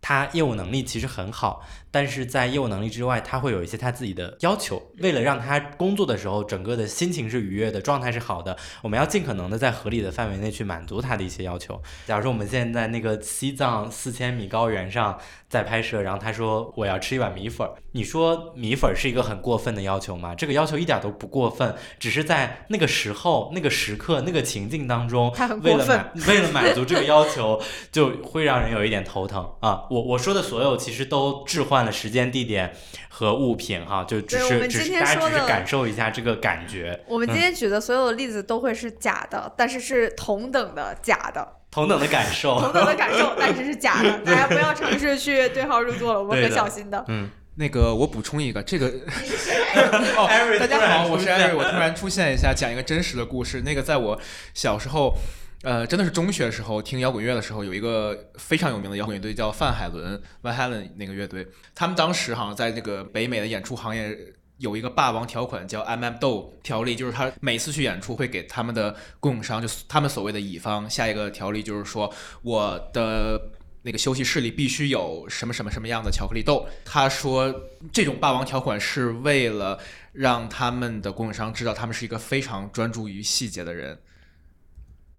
[0.01, 4.81] 他业务能力其实很好，但是在业务能力之外，他会有一些他自己的要求。
[4.99, 11.81] 为了让他工作的时候整个的心情是愉悦的，状态是好的，我们要尽可能的在合理的范围内去满足他的一些要求。
[12.07, 20.35] 假如说我们现在在那个西藏四千米高原上在拍摄，然后他说我要吃一碗米粉儿，你说米粉儿是一个很过分的要求吗？
[20.35, 29.83] 这个要求一点都不过分，只是在那个时候、那个时刻、那个情境当中，为了过分满 为了满足这个要求，就会让人有一点头疼啊。
[29.91, 32.73] 我我说的所有其实都置换了时间、地点
[33.09, 36.99] 和物品哈，就只是只们今是大家只是天说的感受一下这个感觉。
[37.07, 44.19] 我们今天举的所有的例子都会是假的，但是是同等的假的，同等的感受，同等的感受， 但是是假的。
[44.25, 47.05] 大家不要尝试去对号入座了，我们对的很小心的。
[47.09, 48.87] 嗯，那个我补充一个，这个
[50.17, 53.63] 哦大家好， 我是艾瑞，我突然出现一下，讲一个真实的故事。
[53.63, 54.21] 那个在我
[54.55, 55.15] 小时候，
[55.63, 64.19] 呃，真的是中学时候听摇滚乐的时候，有一个非常有名的摇滚乐队叫范海伦 （Van Halen） 那个乐队，他们当时好像在这个北美的演出行业。
[64.61, 73.41] 有一个霸王条款叫 MM Do 条例，就是他每次去演出会给他们的供应商，就他们所谓的乙方下一个条例，就是说我的
[73.81, 76.69] 那个休息室里必须有什么什么什么样的巧克力豆。
[76.85, 77.51] 他说
[77.91, 79.81] 这种霸王条款是为了
[80.13, 83.99] 让他们的供应商知道他们是一个非常专注于细节的人。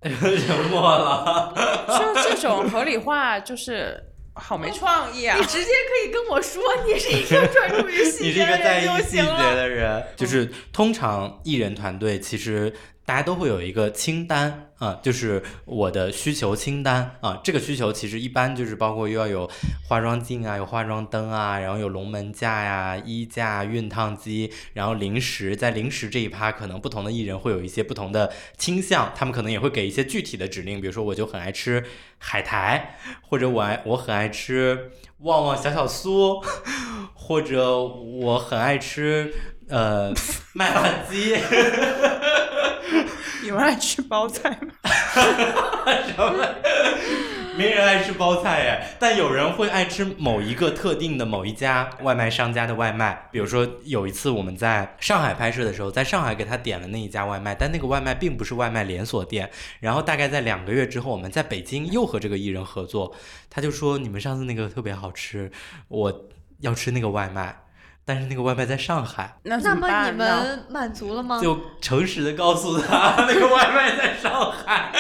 [0.10, 1.54] 沉默了。
[1.88, 5.46] 就这种合理化，就是好没创意啊 你！
[5.46, 9.56] 直接可以跟我说，你是一个专注于你细节的 是一个在人就意细节行了。
[9.56, 12.74] 的人，就是通常艺人团队其实
[13.06, 19.48] 大家都会有一个清单啊、就是我的需求清单啊、这个需求其实一般就是包括又要有
[19.88, 31.86] 化妆镜啊，有化妆灯啊，然后有龙门架呀、衣架、熨烫机，然后零食，在零食这一趴，可能不同的艺人会有一些不同的倾向，他们可能也会给一些具体的指令，比如说我就很爱吃
[32.18, 36.44] 海苔，或者我爱我很爱吃旺旺小小酥，
[37.14, 39.32] 或者我很爱吃
[39.70, 40.12] 呃
[40.56, 41.36] 麦辣鸡，
[43.44, 46.48] 你们爱吃包菜吗哈哈哈哈哈什么？
[47.58, 53.28] 没人爱吃包菜哎，但有人会爱吃某一个特定的某一家外卖商家的外卖。
[53.32, 59.50] 比如说有一次我们在上海拍摄的时候，在上海给他点了那一家外卖，但那个外卖并不是外卖连锁店。
[59.80, 63.14] 然后大概在两个月之后，我们在北京又和这个艺人合作，
[63.50, 65.52] 他就说你们上次那个特别好吃，
[65.90, 67.64] 我要吃那个外卖。
[68.04, 71.40] 但是那个外卖在上海，那那么你们满足了吗？
[71.42, 74.92] 就诚实的告诉他那个外卖在上海，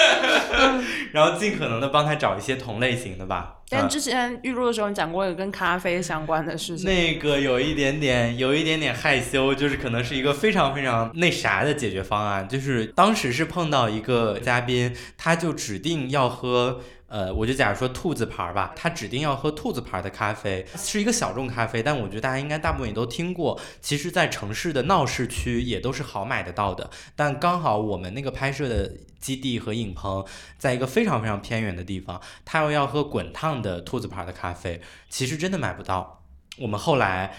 [1.12, 3.36] 然后尽可能的帮他找一些同类型的吧。
[3.36, 6.86] 啊但之前预录的时候，你讲过一个跟咖啡相关的事情。
[6.86, 12.48] 那个有一点点，有一点点害羞，就是可能是一个非常非常那啥的解决方案。
[12.50, 16.82] 就是当时是碰到一个嘉宾，他就指定要喝。
[17.12, 23.60] 呃，我就假如说兔子牌儿吧，他指定要喝兔子牌的咖啡，是一个小众咖啡，但我觉得大家应该大部分也都听过。
[23.82, 30.26] 其实，在城市的闹市区也都是好买得到的，但刚好我们那个拍摄的基地和影棚
[30.58, 36.24] 在一个非常非常偏远的地方，他又要喝滚烫的兔子牌的咖啡，其实真的买不到。
[36.60, 37.36] 我们后来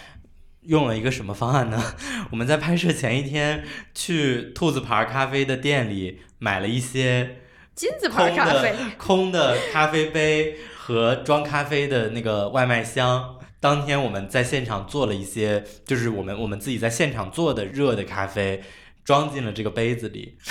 [0.61, 1.81] 用了一个什么方案呢？
[2.29, 3.63] 我们在拍摄前一天
[3.95, 7.39] 去兔子牌咖啡的店里买了一些
[7.75, 13.37] 金字牌咖啡，空的咖啡杯和装咖啡的那个外卖箱。
[13.59, 18.61] 当天我们在现场做了一些，就是我们我们自己在现场做的热的咖啡，
[19.03, 20.37] 装进了这个杯子里。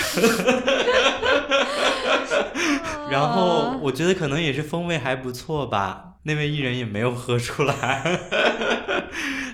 [3.09, 8.19] 然后我觉得可能也是风味还不错吧，那位艺人也没有喝出来。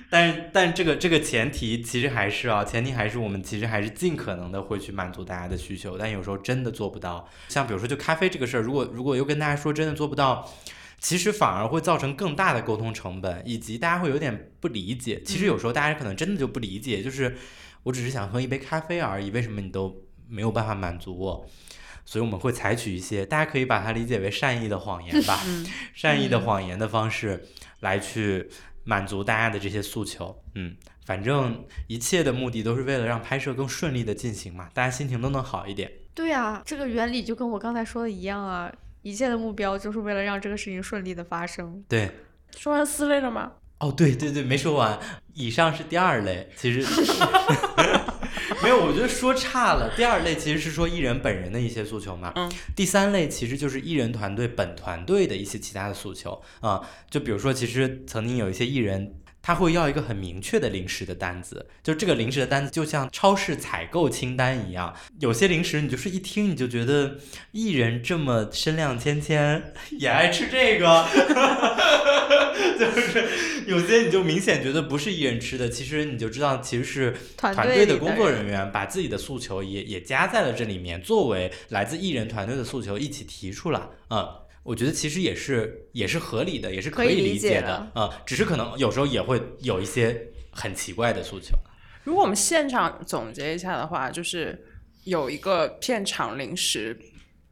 [0.09, 7.29] 但是，但这个这个前提其实还是啊，前提还是我们其实还是尽可能的会去满足大家的需求，但有时候真的做不到。
[7.47, 10.51] 像比如说就咖啡这个事儿，如果如果又跟大家说真的做不到，
[10.99, 15.21] 其实反而会造成更大的沟通成本，以及大家会有点不理解。
[15.23, 17.37] 其实有时候大家可能真的就不理解，就是
[17.83, 21.49] 我只是想喝一杯咖啡而已，为什么你都没有办法满足我？
[22.03, 27.45] 所以我们会采取一些，大家可以把它理解为善意的谎言吧，嗯善意的谎言的方式
[27.81, 28.49] 来去
[28.83, 30.43] 满足大家的这些诉求。
[30.55, 35.91] 嗯，反正一切的目的都是为了让拍摄更顺利的进行嘛，大家心情都能好一点。
[36.13, 41.83] 对啊，这个原理就跟我刚才说的一样啊，一切的目标就是为了让这个事情顺利的发生。
[41.87, 42.11] 对，
[42.57, 43.53] 说完四类了吗？
[43.79, 44.99] 哦，对对对，没说完。
[45.33, 46.83] 以上是第二类，其实
[48.63, 49.93] 没有，我觉得说差了。
[49.95, 52.31] 第二类其实是说艺人本人的一些诉求嘛。
[52.35, 52.51] 嗯。
[52.75, 59.18] 第三类其实就是艺人团队本团队的一些其他的诉求啊、就比如说，其实曾经有一些艺人。
[59.49, 64.93] 他会要一个很明确的零食的单子，就这个零食的单子就像超市采购清单一样。
[65.19, 67.17] 有些零食你就是一听你就觉得
[67.51, 71.03] 艺人这么身量谦谦 也爱吃这个，
[72.77, 73.27] 就是
[73.65, 83.81] 有些你就明显觉得不是艺人吃的，其实你就知道其实是团团队的工作人人员把自己的诉求也也加在了这里面，作为来自艺人团队的诉求一起提出来，
[84.11, 84.29] 嗯。
[84.69, 91.57] 我觉得其实也是也是合理的，也是可以以理理解的，嗯，只是可能有时候也会有一些很奇怪的诉求。
[92.03, 94.63] 如果我们现场总结一下的话，就是
[95.05, 96.95] 有一个片场零食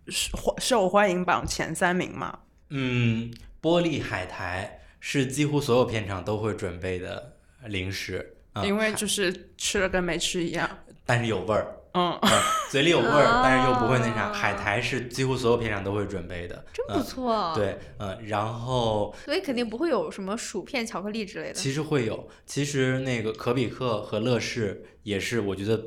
[0.09, 2.37] 是受欢迎榜前三名嘛？
[2.69, 7.33] 嗯，玻璃海苔是几乎所有片场都会准备的
[7.65, 10.69] 零食，嗯、因为就是吃了跟没吃一样。
[11.03, 12.29] 但是有味儿，嗯，嗯，
[12.69, 14.25] 嘴里有味儿，但是又不会那啥。
[14.25, 21.53] 啊海苔是几乎所有片场都会准备的，真不嗯错。，对，嗯，然后所以肯定不会有什么薯片、巧克力之类的。
[21.53, 25.81] 其实会有，其实那个可比克和乐事也是我觉得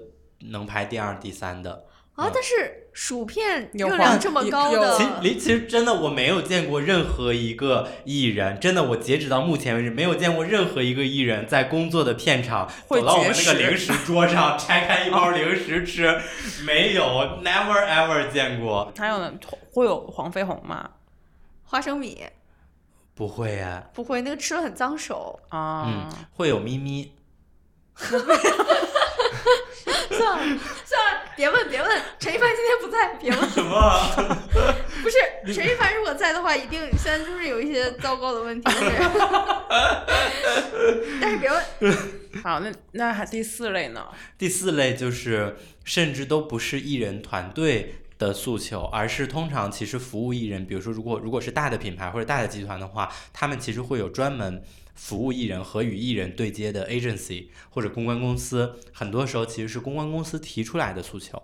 [0.50, 1.84] 能排第二、第三的。
[2.16, 16.20] 啊，但是薯片热量这么高的其，离其实真的我没有见过任何一个艺人，真的我截止到目前为止没有见过任何一个艺人在工作的片场走到我们那个零食桌上拆开一包零食吃，
[16.66, 17.02] 没有
[17.42, 19.32] ，never ever 见过，还有呢，
[19.72, 20.90] 会有黄飞鸿吗？
[21.64, 22.22] 花生米
[23.14, 25.40] 不会呀、不会，那个吃了很脏手。
[25.48, 27.14] 啊、嗯，会有咪咪，
[27.94, 28.36] 算 了
[30.10, 33.48] 算了，别问别问，陈一凡今天不在，别问。
[33.48, 34.37] 什么？
[35.03, 35.16] 不是
[35.55, 38.90] 陈一凡如果在的话，一定现在就是有一些糟糕的问题，但是
[41.18, 41.96] 但是别问。
[42.44, 44.07] 好，那那还第四类呢？
[44.37, 54.62] 第四类就是甚至都不是艺人团队的诉求，而是通常其实服务艺人，比如说如果如果是大的品牌或者大的集团的话，他们其实会有专门
[55.01, 61.42] 服务艺人和与艺人对接的 agency 或者公关公司，很多时候其实是公关公司提出来的诉求。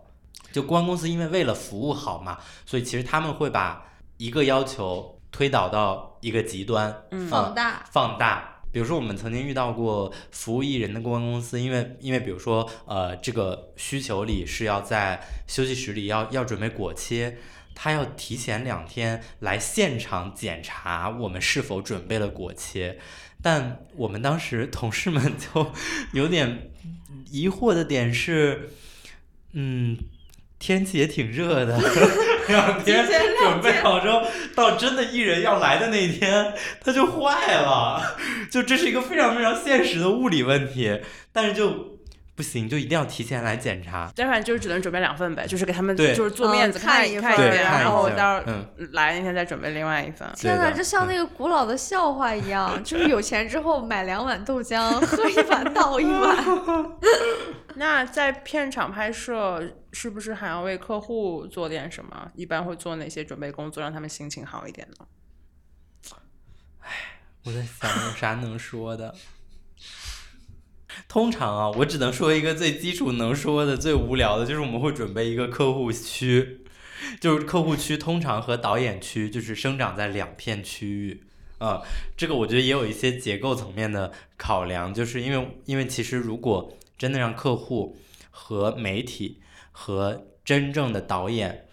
[0.52, 3.82] 就公关公司因为为了服务好嘛，所以其实他们会把
[4.18, 8.52] 一个要求推导到一个极端，嗯放大，放大。
[8.72, 17.38] 比如说，我们曾经遇到过服务艺人的公关公司，因为因为比如说，呃，这个需求里是要在休息室里要要准备果切，
[17.76, 22.98] 他要提前两天来现场检查我们是否准备了果切。
[23.42, 25.72] 但我们当时同事们就
[26.12, 26.70] 有点
[27.30, 28.70] 疑惑的点是，
[29.52, 29.96] 嗯，
[30.58, 31.78] 天气也挺热的，
[32.48, 33.06] 两天
[33.38, 34.22] 准备好之后，
[34.56, 38.16] 到真的艺人要来的那一天，它就坏了。
[38.50, 41.00] 就这是一个非常非常现实的物理问题，
[41.30, 41.95] 但是就
[42.37, 44.12] 不行，就一定要提前来检查。
[44.16, 50.30] 要不然就只能准备两份呗，就是给他们就是做面子嗯看一份看看一遍，然后一下到嗯来那天再准备另外一份。
[50.37, 56.97] 天哪，对的这像那个古老的笑话一样，就是有钱之后买两碗豆浆，喝一碗倒一碗。
[57.76, 59.62] 那在片场拍摄，
[59.93, 62.30] 是不是还要为客户做点什么？
[62.34, 65.07] 一般会做哪些准备工作，让他们心情好一点呢？
[67.45, 69.14] 我在想有啥能说的。
[71.09, 76.61] 通常啊，我只能说一个最基础能说的、最无聊的，就是我们会准备一个客户区，
[77.20, 81.22] 就是客户区通常和导演区就是生长在两片区域。
[81.59, 81.80] 啊、
[82.16, 87.97] 这个我觉得也有一些结构层面的考量，就是因为因为其实如果真的让客户
[88.30, 89.40] 和媒体
[89.72, 91.66] 和真正的导演，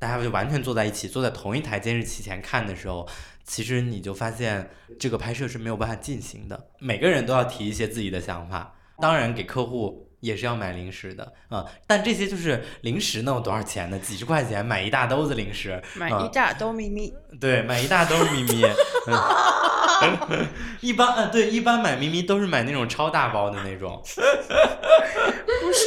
[0.00, 3.08] 大家就完全坐在一起，坐在同一台监视器前看的时候，
[3.50, 6.68] 其实你就发现这个拍摄是没有办法进行的。
[6.78, 13.98] 每个人都要提一些自己的想法，当然给客户也是要买零食的啊、但这些就是零食能有多少钱呢？
[13.98, 18.62] 几十块钱买一大兜子零食，啊买一大兜咪咪，对，买一大兜咪咪。
[19.08, 20.46] 嗯、
[20.80, 24.00] 一般呃，对，一般买咪咪都是买那种超大包的那种。
[24.06, 25.82] 不是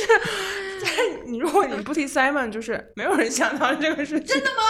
[1.28, 4.28] 你如果你不提 Simon，就是没有人想到这个事情。
[4.28, 4.64] 真的吗？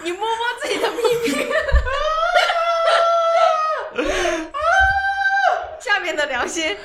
[0.00, 1.52] 你摸摸自己的秘密。
[5.80, 6.76] 下面的良心，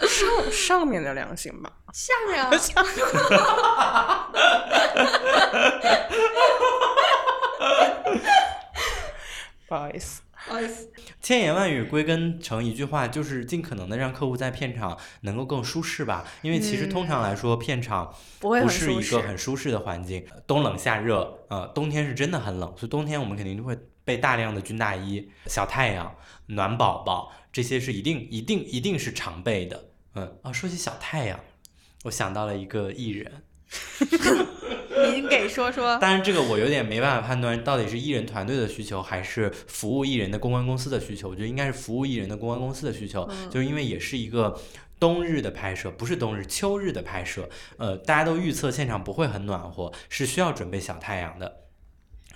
[0.08, 1.70] 上上面的良心吧。
[1.92, 2.72] 下面啊，不好意思，
[9.68, 10.22] 不好意思，
[11.20, 16.24] 千言万语归根成一句话，就是尽可能的让客户在片场能够更舒适吧。
[16.42, 19.64] 因为其实通常来说，片场不是一个很舒适。
[19.74, 23.74] 的环境，冬冷夏热，呃，冬天是真的很冷，所以冬天我们肯定就会
[24.04, 26.14] 备大量的军大衣、小太阳、
[26.48, 29.88] 暖宝宝，这些是一定、一定、一定是常备的。
[30.14, 31.40] 嗯，啊，说起小太阳，
[32.04, 33.42] 我想到了一个艺人，
[35.14, 41.28] 您给说说， 但是这个我有点没办法判断到底是艺人团队的需求，还是服务艺人的公关公司的需求。
[41.28, 44.58] 我觉得应该是服务艺人的公关公司的需求，嗯就是因为也是一个。
[45.00, 51.64] 冬日的拍摄不是冬日，秋日的拍摄，呃，大家都预测现场不会很暖和，是需要准备小太阳的。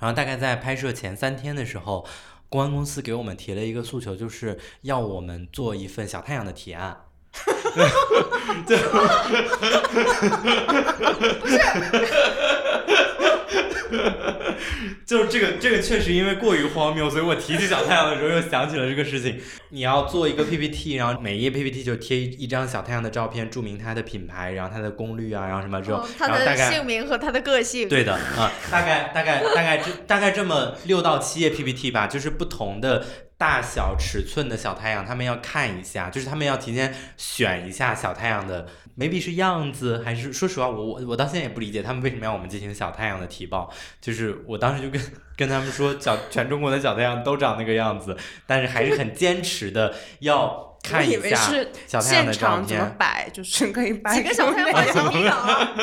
[0.00, 2.06] 然后大概在拍摄前三天的时候，
[2.50, 7.04] 公关公司给我们提了一个诉求，就是要我们做一份小太阳的提案。
[15.06, 19.40] 就是这个，这个确实因为过于荒谬，所以我提起小太阳的时候又想起了这个事情。
[19.70, 33.06] 你要做一个 PPT，然后每一页 PPT 就贴一一张小太阳的照片，注明它的品牌，然后它的功率啊，然后什么这种嗯，他的然后大概姓名和它的个性，对的啊、大概大概大概这大概这么六到七页 PPT 吧，就是不同的
[33.38, 38.66] 大小尺寸的小太阳，他们要看一下，就是他们要提前选一下小太阳的
[38.98, 45.00] ，maybe 是样子，还是说实话，我我我到现在也不理解他们为什么要我们进行小太阳的提报，就是我当时就跟
[45.38, 52.96] 跟他们说，小全中国的小太阳都长那个样子，但是还是很坚持的要看我以一下为是小太阳的照现场怎么片。
[52.98, 55.74] 摆，就是可以摆几个小太阳出那放种一啊。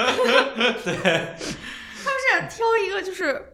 [0.84, 0.94] 对，
[2.04, 3.54] 他们是挑一个就是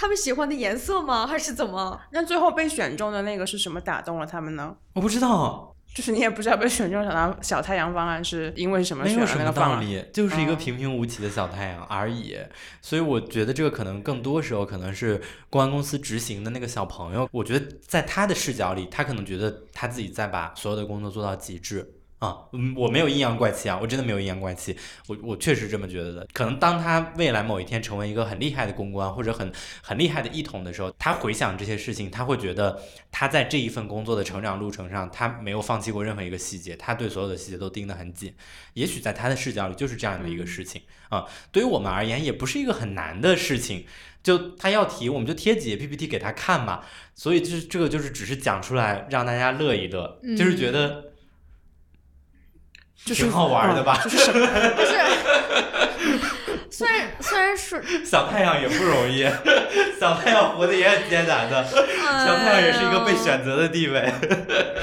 [0.00, 1.26] 他们喜欢的颜色吗？
[1.26, 2.00] 还是怎么？
[2.10, 4.74] 那最后被选中的那个是什么打动了他们呢？
[4.94, 9.86] 我不知道，就是你也不知道被选中小太小太阳方案是因为什么没选了有什么道那个方案。
[9.86, 12.34] 理，就是一个嗯平平无奇的小太阳而已。
[12.80, 15.20] 所以我觉得这个可能更多时候可能是
[15.50, 21.99] 公安公司执行的那个小朋友，我觉得在他的视角里，他可能觉得他自己在把所有的工作做到极致。
[22.20, 24.76] 啊，嗯，我没有阴阳怪气啊，我真的没有阴阳怪气，
[25.08, 26.28] 我我确实这么觉得的。
[26.34, 29.50] 可能当他未来某一天成为一个很厉害的公关或者很
[29.82, 32.78] 很厉害的一统的时候，他回想这些事情，他会觉得
[33.10, 38.34] 他在这一份工作的成长路程上，他没有放弃过任何一个细节，他对所有的细节都盯得很紧。
[38.74, 41.24] 也许在他的视角里就是这样的一个事情啊。
[41.50, 43.86] 对于我们而言，也不是一个很难的事情。
[44.22, 46.82] 就他要提，我们就贴几页 PPT 给他看嘛。
[47.14, 51.09] 所以就是这个就是只是讲出来让大家乐一乐，就是觉得
[53.04, 54.00] 就是挺好玩的吧。
[54.04, 54.46] 就是什么？
[54.76, 54.98] 不是，
[56.70, 59.24] 虽然虽然是 小太阳也不容易，
[59.98, 64.12] 小太阳活得也很艰难的，小太阳也是一个被选择的地位。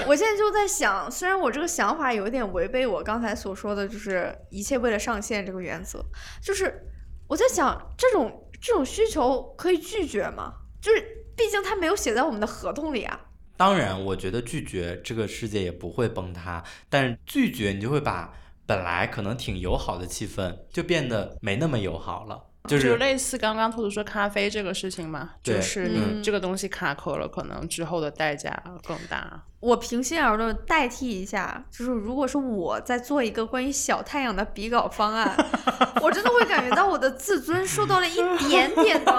[0.05, 6.03] 我现在就在想，虽然我这个想法有点违背我刚才所说的，就是一切为了上线这个原则，
[6.41, 6.81] 就是
[7.27, 10.53] 我在想，这种这种需求可以拒绝吗？
[10.81, 11.01] 就是
[11.35, 13.19] 毕竟他没有写在我们的合同里啊。
[13.57, 18.31] 当然，我觉得拒绝这个世界也不会崩塌，但是拒绝你就会把
[18.65, 22.43] 本来可能挺友好的气氛就变得没那么友好了。
[22.67, 29.41] 就就是类似刚刚兔兔说咖啡这个事情嘛，就是嗯你这个东西卡壳了，可能之后的代价更大。
[29.59, 35.35] 我平心而论，代替一下，就是如果是我在做一个关于小太阳的比稿方案，
[36.01, 38.15] 我真的会感觉到我的自尊受到了一
[38.47, 39.11] 点点的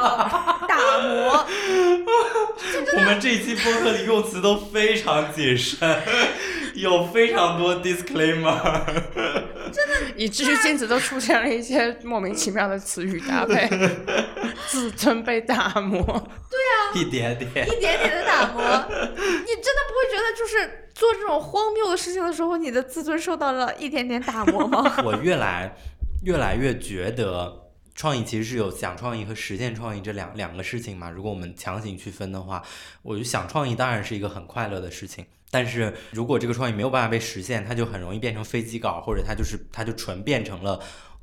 [0.68, 1.44] 打磨。
[2.96, 6.02] 我们这一期播客的用词都非常谨慎，
[6.74, 8.58] 有非常多 disclaimer。
[9.70, 13.68] 真的 以至于镜子都出现了一些莫名其妙的词语搭配，
[14.66, 16.00] 自尊被打磨。
[16.02, 17.68] 对啊一点点。
[17.68, 24.96] 一点点的打磨，你真的不会觉得就是做这种荒谬的事情的时候，你的自尊受到了一点点打磨吗？
[25.04, 25.76] 我越来
[26.24, 31.10] 越来越觉得，创意其实是有想创意和实现创意这两两个事情嘛。
[31.10, 32.62] 如果我们强行区分的话，
[33.02, 35.24] 我就想创意当然是一个很快乐的事情。
[35.50, 40.78] 但是如果这个创意没有办法被实现，它就很容易变成飞机稿，或者它就是它就纯变成了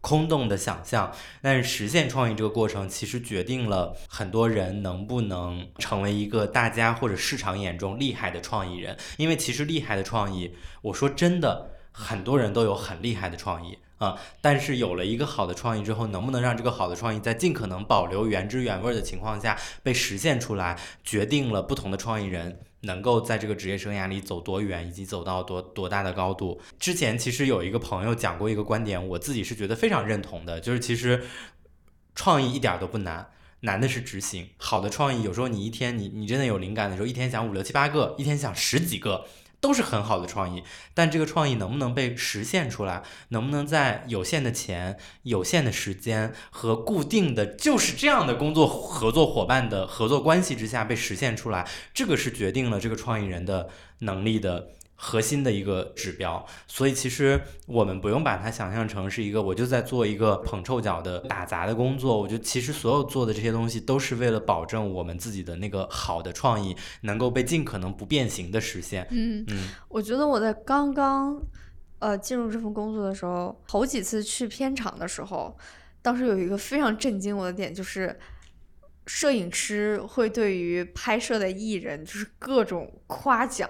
[0.05, 1.11] 空洞的想象。
[1.41, 8.95] 但是实现创意这个过程，其实决定了很多人能不能成为一个大家或者市场眼中厉害的创意人。
[9.17, 10.53] 因为其实厉害的创意，
[10.83, 22.59] 我说真的，很多人都有很厉害的创意啊、但是有了一个好的创意之后，能不能让这个好的创意在尽可能保留原汁原味的情况下被实现出来，决定了不同的创意人。
[22.85, 26.61] 能够在这个职业生涯里走多远，以及走到多多大的高度。
[26.79, 31.23] 之前其实有一个朋友讲过一个观点，我自己是觉得非常认同的，就是其实
[32.15, 33.27] 创意一点都不难，
[33.61, 34.49] 难的是执行。
[34.57, 39.25] 好的创意，有时候你一天你你真的有灵感的时候，一天想五六七八个，一天想十几个。
[39.65, 40.63] 都是很好的创意，
[40.93, 53.67] 但这个创意能不能被实现出来，能不能在有限的钱、有限的时间和固定的就是这样的工作合作伙伴的合作关系之下被实现出来，这个是决定了这个创意人的
[54.01, 56.45] 能力的核心的一个指标。
[56.67, 62.19] 所以其实我们不用把它想象成是一个我就在做一个捧臭脚的打杂的工作。
[62.19, 69.07] 我觉得其实所有做的这些东西都是为了保证我们自己的那个好的创意能够被尽可能不变形的实现。
[69.11, 71.41] 嗯，嗯，我觉得我在刚刚
[71.99, 75.57] 呃进入这份工作的时候，头几次去片场的时候，
[76.01, 78.17] 当时有一个非常震惊我的点，就是
[79.07, 83.69] 摄影师会对于拍摄的艺人就是各种夸奖，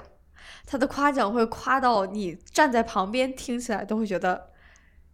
[0.66, 4.50] 他的夸奖会夸到你站在旁边听起来都会觉得。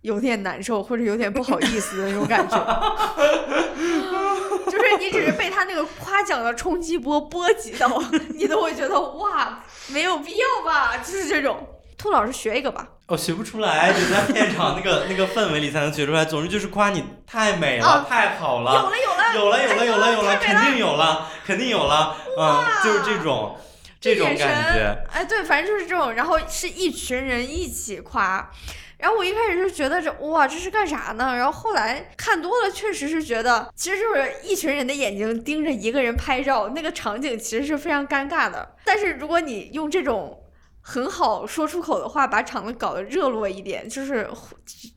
[0.01, 2.57] 有点难受，或者有点不好意思的那种感觉，
[4.65, 8.01] 就是你只是被他那个夸奖的冲击波波及到，
[8.33, 10.97] 你都会觉得哇，没有必要吧？
[10.97, 11.67] 就是这种。
[11.99, 16.25] 兔老师学一个吧，我学不出来，得在片场那个那个氛围里才能学出来。
[16.25, 18.91] 总之就是夸你太美了，啊太好有了，
[19.35, 22.15] 有了，有了，有了，有了，有了，肯定有了，肯定有了。
[22.39, 23.55] 嗯，就是这种
[24.01, 25.05] 这种眼神感觉。
[25.13, 28.51] 哎，对，反正就是这种，然后是一群人一起夸。
[28.97, 31.35] 然后我一开始就觉得这哇这是干啥呢？
[31.35, 38.75] 然后后来看多了，确实是觉得其实就是一群人的眼睛盯着一个人拍照，那个场景其实是非常尴尬的。
[38.85, 40.39] 但是如果你用这种
[40.81, 44.29] 很好说出口的话，把场子搞得热络一点，就是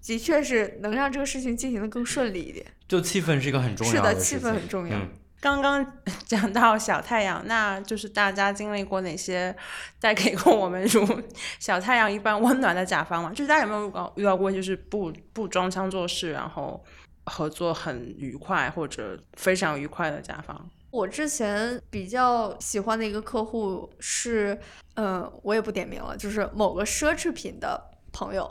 [0.05, 2.67] 的确是能让这个事情进行的更顺利一点。
[2.87, 4.37] 就气氛是一个很重要是的，气。
[4.37, 4.99] 氛很重要。
[4.99, 5.09] 嗯，
[5.45, 5.85] 刚刚
[6.25, 9.55] 讲到小太阳，那就是大家经历过哪些
[10.01, 11.07] 带给过我们如
[11.59, 13.29] 小太阳一般温暖的甲方嘛？
[13.29, 16.83] 就是大家有没有遇到遇到过，就是不不装腔作势，然后
[17.27, 20.59] 合作很愉快或者非常愉快的甲方？
[20.91, 24.59] 我之前比较喜欢的一个客户是，
[24.95, 28.51] 嗯，我也不点名了，就是某个奢侈品的朋友，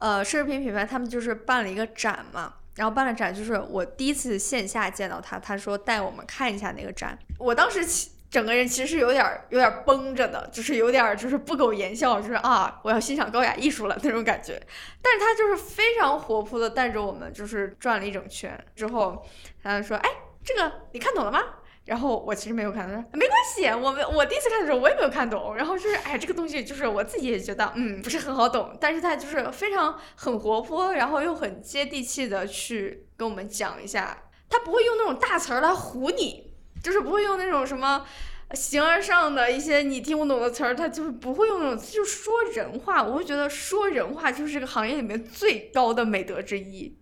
[0.00, 14.60] 呃，奢侈品品牌他们就是办了一个展嘛，然后办了展，就是我第一次线下见到他，他说带我们看一下那个展，我当时其整个人其实是有点儿有点儿绷着的，就是有点儿就是不苟言笑，就是啊，我要欣赏高雅艺术了那种感觉。
[15.00, 19.24] 但是他就是非常活泼的带着我们就是转了一整圈之后，
[19.62, 20.10] 他就说，哎，
[20.44, 21.40] 这个你看懂了吗？
[21.84, 25.54] 然后我其实没有看，他说没关系，我们我第一次看的时候我也没有看懂。
[25.54, 34.16] 然后就是哎，这个东西就是我自己也觉得嗯不是很好懂，但是他就是非常很活泼，然后又很接地气的去跟我们讲一下，
[34.48, 38.06] 他不会用那种大词儿来唬你，就是不会用那种什么。
[38.52, 43.02] 形而上的一些你听不懂的词儿，他就是不会用那种，就说人话。
[43.02, 46.96] 我会觉得说人话就是这个行业里面最高的美德之一。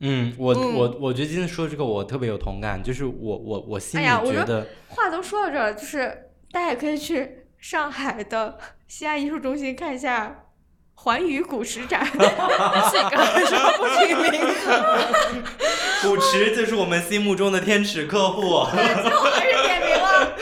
[0.00, 10.44] 嗯，我嗯我我觉得今天说这个我特别有同感，就是我我我心里哎呀我觉得，话都说到这儿了，就是大家也可以去上海的西安艺术中心看一下
[10.94, 14.70] 环宇古驰展， 这个为什么不提名字？
[16.02, 18.42] 古驰就是我们心目中的天使客户。
[18.42, 20.34] 最后还是点名了，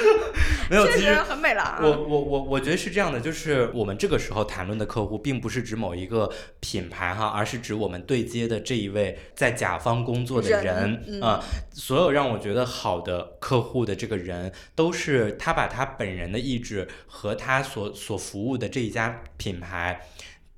[0.71, 1.79] 没有，其实很美了啊。
[1.83, 11.43] 我我我我觉得是这样的，就是我们这个时候谈论的客户，并不是指某一个品牌哈，而是指我们对接的这一位在甲方工作的人啊、
[11.73, 20.09] 所有让我觉得好的客户的这个人，都是他把他本人的意志和他所所服务的这一家品牌，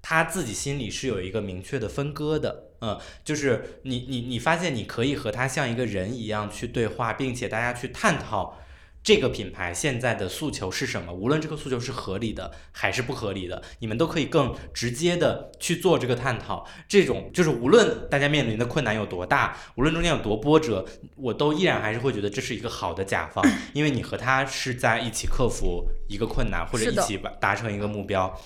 [0.01, 2.65] 他自己心里是有一个明确的分割的。
[2.81, 8.57] 嗯，就是你你你发现你可以和他像一个人一样去对话，并且大家去探讨
[9.03, 16.67] 这个品牌现在的诉求是什么，无论这个诉求是合理的还是不合理的，你们都可以更直接的去做这个探讨。
[16.87, 20.85] 这种就是无论大家面临的困难有多大，无论中间有多波折，
[21.17, 23.43] 我都依然还是会觉得这是一个好的甲方，
[23.73, 28.39] 因为你和他是在一起克服一个困难，或者一起达成一个目标。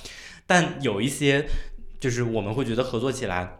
[0.46, 1.44] 但有一些
[1.98, 3.58] 就是我们会觉得合作起来。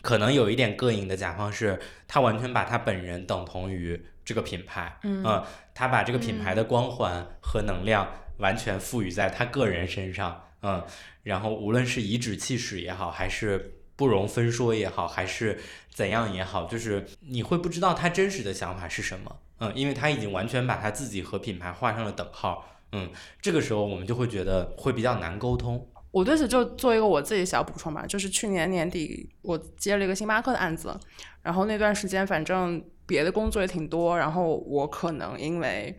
[0.00, 5.24] 可能有一点膈应的甲方是，他完全把他本人等同于这个品牌，嗯。
[5.24, 5.46] 呃
[5.78, 8.04] 他把这个品牌的光环和能量
[8.38, 10.84] 完全赋予在他个人身上，嗯，
[11.22, 15.56] 然后无论是颐指气使也好，还是不容分说也好，还是
[15.94, 23.08] 怎样也好，就是你会不知道他真实的想法是什么，嗯，因为他已经完全把他自己和品牌画上了等号，嗯，
[23.40, 30.98] 这个时候我们就会觉得会比较难沟通，我对此就做一个我自己小补充吧，就是去年年底我接了一个星巴克的案子，
[31.42, 35.98] 然后那段时间反正别的工作也挺多，然后我可能因为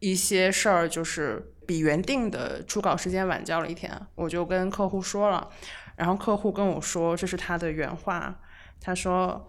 [0.00, 5.48] 一些事儿就是比原定的初稿时间晚交了一天，我就跟客户说了，
[5.96, 8.42] 然后客户跟我说这是他的原话，
[8.78, 9.48] 他说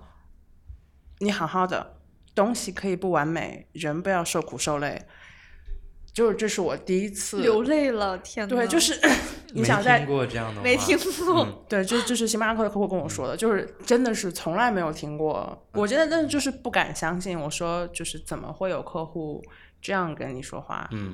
[1.19, 1.97] 你好好的，
[2.33, 5.05] 东西可以不完美，人不要受苦受累。
[6.15, 8.55] 就是这是我第一次流泪了，天呐！
[8.55, 8.97] 对，就是
[9.53, 11.43] 你想在听过这样的话，没听过。
[11.43, 17.37] 嗯对，就就是星巴克的客户跟我说的，就是真的是从来没有听过，我真的真的就是不敢相信。
[17.37, 19.43] 我说就是怎么会有客户
[19.81, 20.87] 这样跟你说话？
[20.93, 21.13] 嗯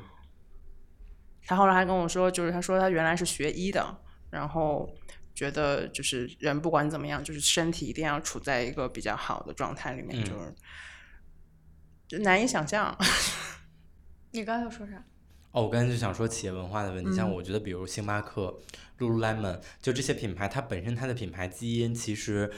[1.48, 3.98] 他后来还跟我说，就是他说他原来是学医的，
[4.30, 4.88] 然后
[5.34, 10.56] 觉得就是人不管怎么样，就是身体一定要处在一个比较好的状态里面，嗯就是
[12.08, 12.96] 就难以想象。
[14.32, 15.04] 你刚才要说啥？
[15.52, 17.34] 哦，我刚才就想说企业文化的问题，像嗯。
[17.34, 18.58] 我觉得，比如星巴克、
[19.00, 22.50] Lululemon，就这些品牌，它本身它的品牌基因其实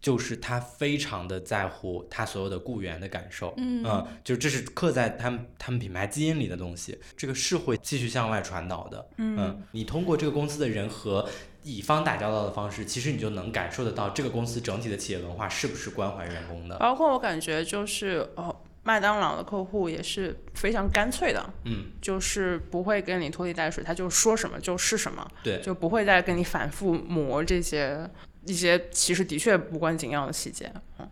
[0.00, 4.06] 就是它非常的在乎它所有的雇员的感受，嗯。
[4.24, 11.28] 就这是刻在他们他们品牌基因里的东西，这个是会继续向外传导的，嗯，你通过这个公司的人和
[11.62, 25.26] 乙方打交道的方式，其实你就能感受得到这个公司整体的企业文化是不是关怀员工的，包括我感觉就是哦，麦当劳的客户也是非常干脆的，嗯，就是不会跟你拖泥带水，他就说什么就是什么。
[25.42, 28.08] 对，就不会再跟你反复磨这些
[28.44, 30.72] 一些其实的确无关紧要的细节。
[30.98, 31.08] 嗯，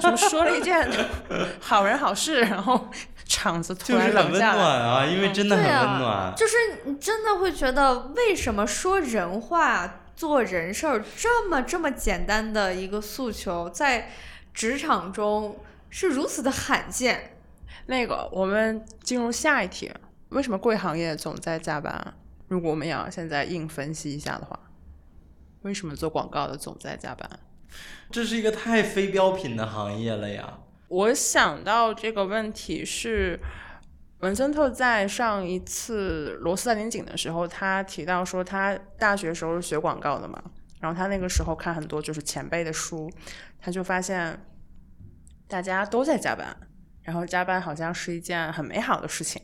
[0.00, 0.88] 什么说了一件
[1.60, 2.88] 好人好事，然后
[3.24, 4.62] 场子突然就是很温冷下来。
[4.62, 14.10] 暖啊，因为真的很对啊温暖，就是你真的会觉得，为什么说人话、做人事儿这么这么简单的一个诉求，在
[14.54, 15.58] 职场中
[15.98, 17.38] 是如此的罕见？
[17.86, 19.90] 那个，我们进入下一题，
[20.28, 22.14] 为什么贵行业总在加班？
[22.48, 24.60] 如果我们要现在硬分析一下的话，
[25.62, 27.26] 为什么做广告的总在加班？
[28.10, 30.58] 这是一个太非标品的行业了呀。
[30.88, 33.40] 我想到这个问题是，
[34.18, 40.44] 文森特在上一次罗斯在林景的时候，他提到说他大学时候是学广告的嘛，
[40.78, 43.10] 然后他那个时候看很多就是前辈的书，
[43.58, 44.38] 他就发现
[45.48, 46.56] 大家都在加班，
[47.02, 49.40] 然后加班好像是一件很美好的事情。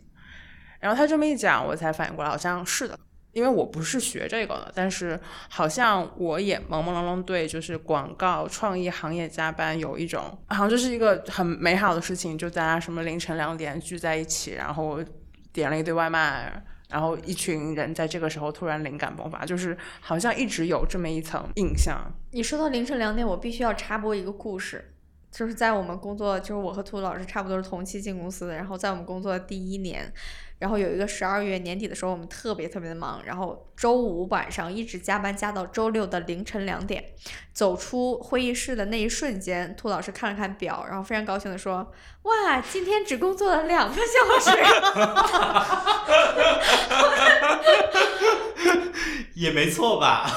[0.80, 2.98] 然后他这么一讲，我才反应过来，好像是的。
[3.32, 15.02] 因为我不是学这个的，但是好像我也朦朦胧胧对就是广告创意行业加班有一种，好像这是一个很美好的事情，就大家什么凌晨两点聚在一起，然后
[15.50, 21.98] 点了一堆外卖，然后一群人在这个时候突然灵感迸发，就是好像一直有这么一层印象。
[22.32, 24.91] 你说到凌晨两点，我必须要插播一个故事，
[25.32, 30.12] 就是在我们工作，就是我和兔老师差不多是同期进公司的，然后在我们工作第一年，
[30.58, 37.02] 然后有一个十二月年底的时候，我们特别特别的忙，然后周五晚上一直加班加到周六的凌晨两点，
[37.52, 41.92] 走出会议室的那一瞬间，兔老师看了看表，然后非常高兴的说
[42.22, 44.58] ：“哇，今天只工作了两个小时。
[49.34, 50.30] ”也没错吧？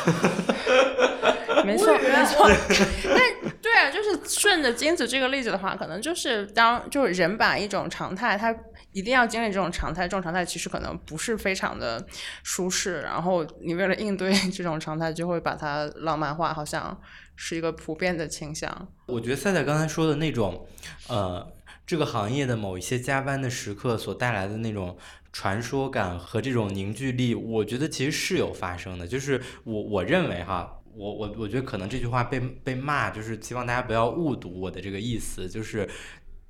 [1.63, 2.49] 没错，没错。
[3.03, 3.20] 但
[3.61, 8.55] 对啊，就是顺着金子这个例子的话，可能就是当就是人把一种常态，他
[8.91, 12.03] 一定要经历这种常态，这种常态其实可能不是非常的
[12.43, 16.97] 舒适，然后你为了应对这种常态，就会把它浪漫化，好像
[17.36, 18.88] 是一个普遍的倾向。
[19.07, 20.67] 我觉得赛赛刚才说的那种，
[21.07, 21.51] 呃，
[21.86, 24.97] 这个行业的某一些加班的时刻所带来的那种
[25.31, 29.07] 传说感和这种凝聚力，我觉得其实是有发生的。
[29.07, 35.89] 就是我我认为哈，我我我觉得可能这句话被被骂，就是希望大家不要误读我的这个意思，就是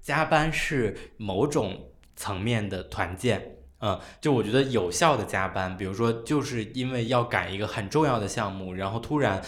[0.02, 3.52] 加班是某种层面的团建。
[3.80, 9.44] 嗯，就我觉得有效的加班，比如说就是因为要赶一个很重要的项目，然后突然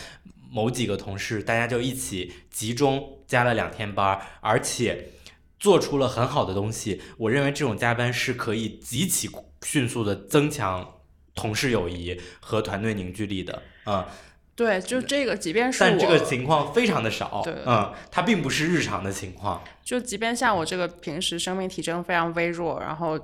[0.51, 5.09] 某几个同事大家就一起集中加了两天班，而且
[5.59, 7.01] 做出了很好的东西。
[7.17, 9.29] 我认为这种加班是可以极其
[9.63, 10.95] 迅速的增强
[11.35, 13.63] 同事友谊和团队凝聚力的。
[13.85, 14.05] 嗯，
[14.55, 17.41] 对，就这个，即便是，但这个情况非常的少。
[17.43, 19.63] 对嗯，它并不是日常的情况。
[19.83, 23.19] 就即便像我这个平时生命体征非常微弱，然后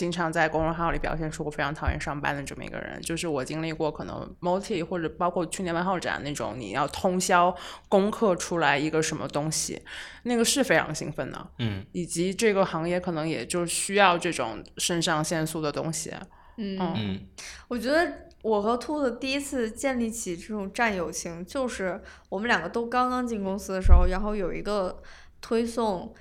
[0.00, 7.54] 经常在公众号里表现出我非常讨厌上班的这么一个人，就是我经历过可能 multi 或者包括去年万号展那种，你要通宵
[7.86, 9.78] 攻克出来一个什么东西，
[10.22, 16.10] 那个是非常兴奋的，嗯以及这个行业可能也就需要这种肾上腺素的东西。
[16.56, 17.20] 嗯嗯嗯
[17.68, 25.02] 我觉得我和兔子第一次建立起这种战友情，就是我们两个都刚刚进公司的时候，然后有一个
[25.42, 26.14] 推送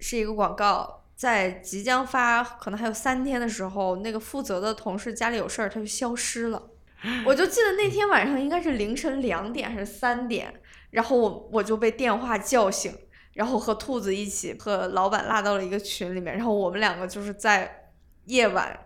[0.00, 1.03] 是一个广告。
[1.16, 6.70] 在即将发可能还有三天的时候，那个负责的同事家里有事儿，他就消失了。
[7.26, 10.52] 我就记得那天晚上应该是凌晨两点还是三点，
[10.90, 12.96] 然后我我就被电话叫醒，
[13.34, 17.90] 然后和兔子一起和老板拉到了一个群里面，然后我们两个就是在
[18.24, 18.78] 夜晚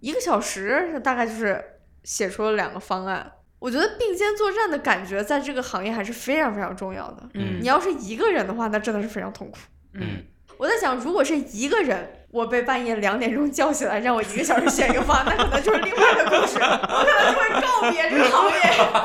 [0.00, 1.62] 一个小时，大概就是
[2.02, 3.30] 写出了两个方案。
[3.58, 7.28] 我觉得并肩作战的感觉在这个行业还是非常非常重要的。
[7.34, 9.58] 嗯你要是一个人的话，那真的是非常痛苦。
[9.92, 10.24] 嗯
[10.58, 18.54] 我在想，如果是一个人，我被半夜两点钟叫起来，让我一个小时写一个方案，那可能就是另外的故事，我可能就会告别这个行业，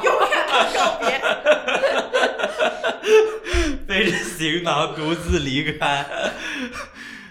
[0.04, 1.22] 永远的告别。
[3.88, 6.06] 背着行囊独自离开。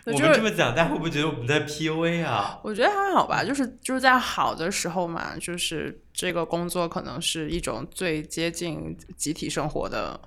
[0.04, 2.58] 我就是们这么讲，大家会不会觉得我们在 PUA 啊？
[2.62, 10.20] 我觉得还好吧，就是就是在好的时候嘛，就是这个工作可能是一种最接近集体生活的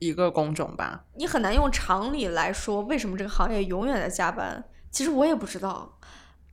[0.00, 1.04] 一个工种吧。
[1.14, 4.64] 你很难用常理来说为什么这个行业永远在加班。
[4.90, 5.96] 其实我也不知道，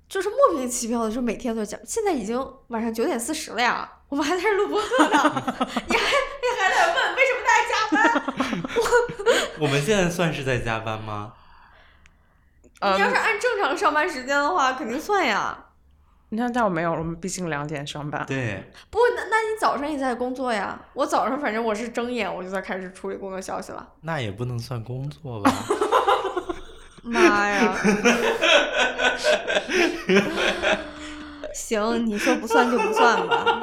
[0.07, 1.83] 就是莫名其妙的，就每天都在加。
[1.83, 6.03] 现在已经晚上九点四十了呀，我们还在这录播课呢，你还
[6.37, 8.63] 你还在问为什么大家加班？
[9.57, 11.33] 我我们现在算是在加班吗？
[12.79, 15.65] 呃 你要是按正常上班时间的话，肯定算呀。
[16.29, 18.25] 你看，但我没有，我们毕竟两点上班。
[18.27, 20.77] 对，不，那那你早上也在工作呀？
[20.93, 23.87] 我早上反正我是睁眼我就在开始处理工作消息了。
[24.01, 25.51] 那也不能算工作吧？
[27.03, 27.73] 妈呀！
[31.55, 33.61] 行，你说不算就不算吧。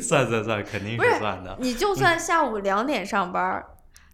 [0.00, 1.56] 算算算，肯定不是是算的。
[1.58, 3.66] 你就算下午两点上班儿，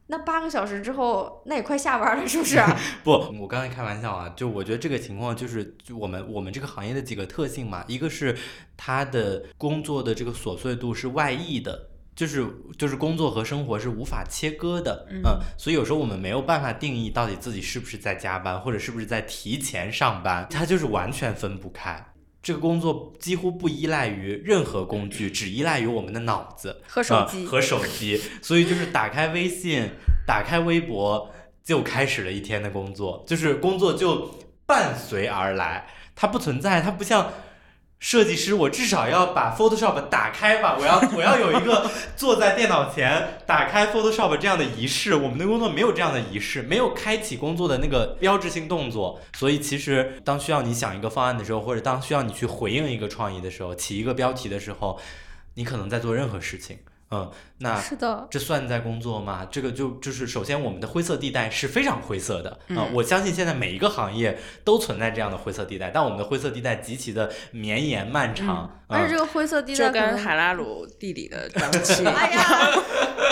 [0.09, 2.61] 那八个小时之后，那也快下班了，是不是？
[3.05, 8.37] 不，我刚才开玩笑啊，就我觉得这个情况就是，就我们我们这个行业的几个特性嘛，一个是
[8.77, 11.91] 它的工作的这个琐碎度是外溢的。
[12.19, 12.45] 就是
[12.77, 15.23] 就是工作和生活是无法切割的，嗯
[15.57, 22.05] 所以有时候我们没有办法定义到底自己是不是在加班，或者是不是在提前上班，它就是完全分不开。
[22.49, 26.81] 这个工作几乎不依赖于任何工具，只依赖于我们的脑子。
[26.87, 27.45] 和手机。
[27.45, 29.91] 呃、和手机，所以就是打开微信，
[30.27, 31.31] 打开微博，
[31.63, 34.35] 就开始了一天的工作，就是工作就
[34.65, 35.87] 伴随而来，
[36.17, 37.31] 它不存在，它不像。
[38.01, 45.17] 设计师，我至少要把 Photoshop 打开吧，我要 我要有一个坐在电脑前打开 Photoshop 这样的仪式。
[45.17, 49.21] 我们的工作没有这样的仪式，没有开启工作的那个标志性动作。
[49.37, 55.01] 所以其实当需要你想一个方案的时候，或者当需要你去回应一个创意的时候，起一个标题的时候，
[55.55, 56.79] 你可能在做任何事情。
[57.11, 59.47] 嗯，那是的，这算在工作吗？
[59.51, 68.83] 这个就就是首先我们的灰色地带是非常灰色的啊、嗯我相信现在每一个行业都存在这样的灰色地带，但我们的灰色地带极其的绵延漫长。
[68.87, 72.43] 而且嗯这个灰色地带跟海拉鲁地理的氧气，哎呀，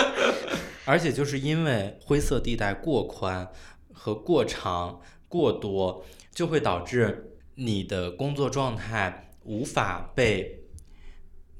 [0.85, 3.47] 而且就是因为灰色地带过宽
[3.93, 6.03] 和过长、过多，
[6.33, 10.63] 就会导致你的工作状态无法被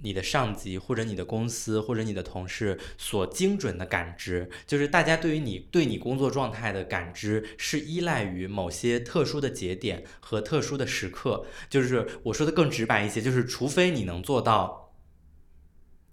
[0.01, 4.49] 你的上级或者你的公司或者你的同事所精准的感知。
[4.65, 11.45] 就是大家对于你对你工作状态的感知是依赖于某些特殊的节点和特殊的时刻。
[11.69, 14.85] 就是我说的更直白一些，就是除非你能做到。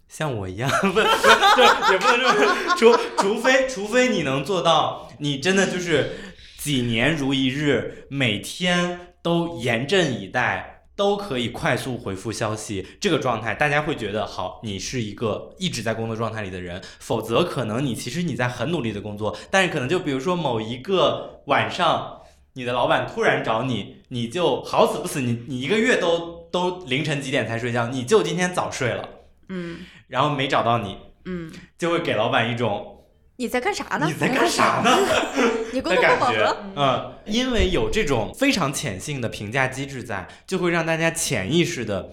[0.07, 6.13] 像我一样， 不，就也不能这么说除除非除非你能做到，你真的就是
[6.59, 16.81] 几年如一日，每天都严阵以待，都可以快速回复消息，这个状态大家会觉得好，你是一个一直在工作状态里的人。
[16.99, 22.21] 否则可能你其实你在很努力的工作，但是可能就比如说某一个晚上，
[22.53, 29.09] 你的老板突然找你，你就好死不死，你你一个月都都凌晨几点才睡觉，你就今天早睡了。
[29.49, 33.05] 嗯然后没找到你，嗯，就会给老板一种
[33.37, 34.07] 你在干啥呢？
[34.07, 34.91] 你在干啥呢
[35.75, 36.35] 你工的感作不饱和？
[36.35, 36.57] 觉。
[36.77, 42.11] 嗯，因为有这种非常潜性的评价机制在，就会让大家潜意识的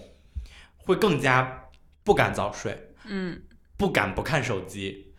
[0.78, 1.70] 会更加
[2.04, 3.42] 不敢早睡，嗯，
[3.78, 5.14] 不敢不看手机，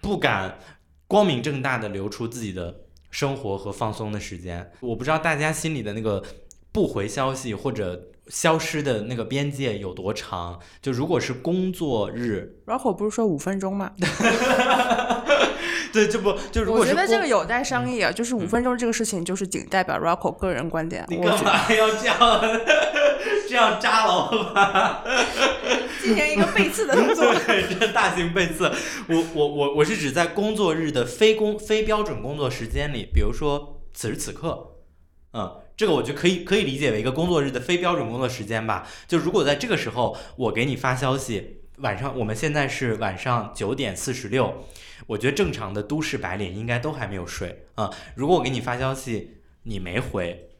[0.00, 0.58] 不敢
[1.06, 4.70] 光明正大的留出自己的生活和放松的时间。
[4.80, 6.22] 我不知道大家心里的那个
[6.72, 8.08] 不回消息或者。
[8.28, 10.60] 消失的那个边界有多长？
[10.80, 13.90] 就如果是工作日，Rocco 不是说五分钟吗？
[15.92, 21.04] 对，这不就如我果是工觉得这个有待商议啊，就是五分钟这个事情，就是仅代表 Rocco 个人观点。
[21.08, 22.40] 你干嘛要这样
[23.48, 25.02] 这样扎老板？
[26.00, 27.34] 进行一个背刺的动作。
[27.46, 28.72] 对，这大型背刺。
[29.08, 34.76] 我我我我是指在工作日的非工非标准工作时间里，比如说此时此刻，
[35.34, 38.86] 嗯，这个我就可以可以理解为一个工作日的非标准工作时间吧。
[39.06, 44.64] 就如果在这个时候我给你发消息，晚上我们现在是晚上九点四十六，
[45.10, 50.50] 我觉得正常的都市白领应该都还没有睡啊、如果我给你发消息，你没回，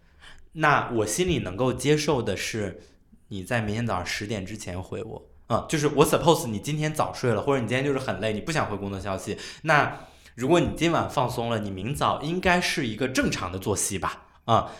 [0.52, 2.80] 那我心里能够接受的是
[3.28, 5.26] 你在明天早上十点之前回我。
[5.46, 9.36] 啊、就是我 suppose 你今天早睡了，或者你今天就是很累，你不想回工作消息。
[9.62, 10.00] 那
[10.36, 14.26] 如果你今晚放松了，你明早应该是一个正常的作息吧？
[14.44, 14.70] 啊、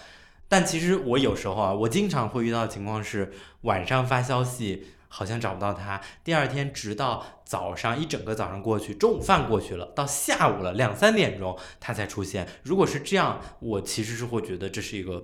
[0.48, 12.48] 但其实我有时候啊，我经常会遇到的情况是，晚上发消息好像找不到他，第二天直到早上一整个早上过去，中午饭过去了，到下午了两三点钟他才出现。
[12.62, 15.22] 如果是这样，我其实是会觉得这是一个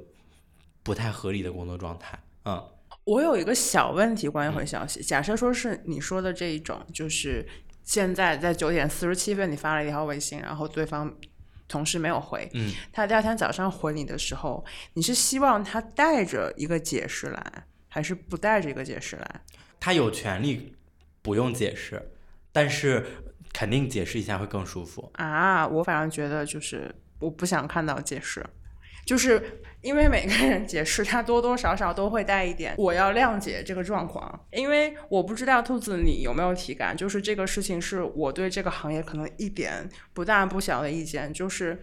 [0.82, 2.18] 不太合理的工作状态。
[2.44, 2.62] 嗯
[3.04, 7.46] 我有一个小问题关于回消息，假设说是你说的这一种，就是
[7.84, 11.14] 现在在九点四十七分你发了一条微信，然后对方
[11.68, 14.64] 同事没有回，嗯，他第二天早上回你的时候，
[14.94, 19.40] 你是希望他带着一个解释来，还是不带着一个解释来？
[19.78, 20.74] 他有权利
[21.22, 22.10] 不用解释，
[22.52, 23.04] 但是
[23.52, 25.10] 肯定解释一下会更舒服。
[25.14, 28.44] 啊，我反而觉得就是我不想看到解释，
[29.04, 41.80] 就是因为每个人解释他多多少少都会带一点我要谅解这个状况，因为我不知道兔子你有没有体感，就是这个事情是我对这个行业可能一点不大不小的意见，就是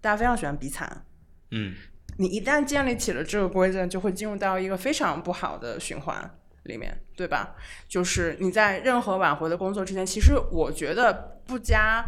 [0.00, 1.04] 大家非常喜欢比惨。
[1.50, 1.74] 嗯
[2.16, 7.54] 你一旦建立起了这个规则，就会进入到一个非常不好的循环里面，对吧？
[7.88, 12.04] 就是你在任何挽回的工作之前，其实我觉得不加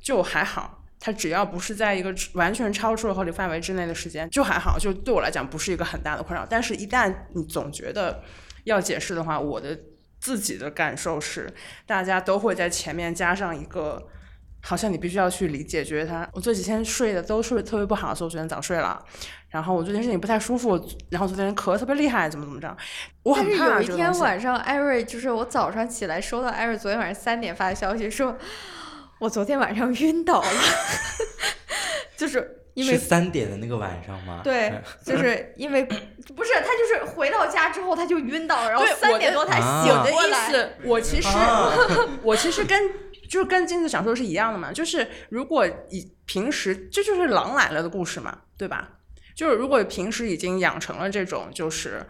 [0.00, 6.46] 就还好，它只要不是在一个完全超出了合理范围之内的时间，就还好，就对我来讲不是一个很大的困扰。
[6.48, 8.22] 但是，一旦你总觉得
[8.64, 9.78] 要解释的话，我的
[10.18, 11.52] 自己的感受是，
[11.86, 14.08] 大家都会在前面加上一个。
[14.62, 19.02] 好像你必须要去理解，觉得他我这几天睡的都睡得特别不好，所以我昨天早睡了。
[19.50, 20.80] 然后我最近身体不太舒服，
[21.10, 22.76] 然后昨天咳得特别厉害，怎么怎么着？
[23.24, 28.36] 我很怕但是有一天晚上，艾瑞就是我早上起来收到艾瑞昨天晚上三点发的消息，说
[29.18, 30.48] 我昨天晚上晕倒了，
[32.16, 34.40] 就是因为是三点的那个晚上吗？
[34.44, 34.72] 对，
[35.04, 40.48] 就是因为不是他就是回到家之后他就晕倒了，然后三点多才啊醒我的过来。
[40.48, 41.72] 意思，我其实、啊
[42.22, 42.80] 我其实跟
[43.28, 48.88] 就是跟金子想说的是一样的嘛，就是如果以平时这就是狼来了的故事嘛，对吧？
[49.40, 52.04] 就是如果平时已经养成了这种，就是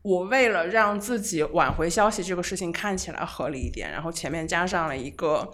[0.00, 5.52] 我为了让自己挽回消息这个事情看起来合理一点，然后前面加上了一个。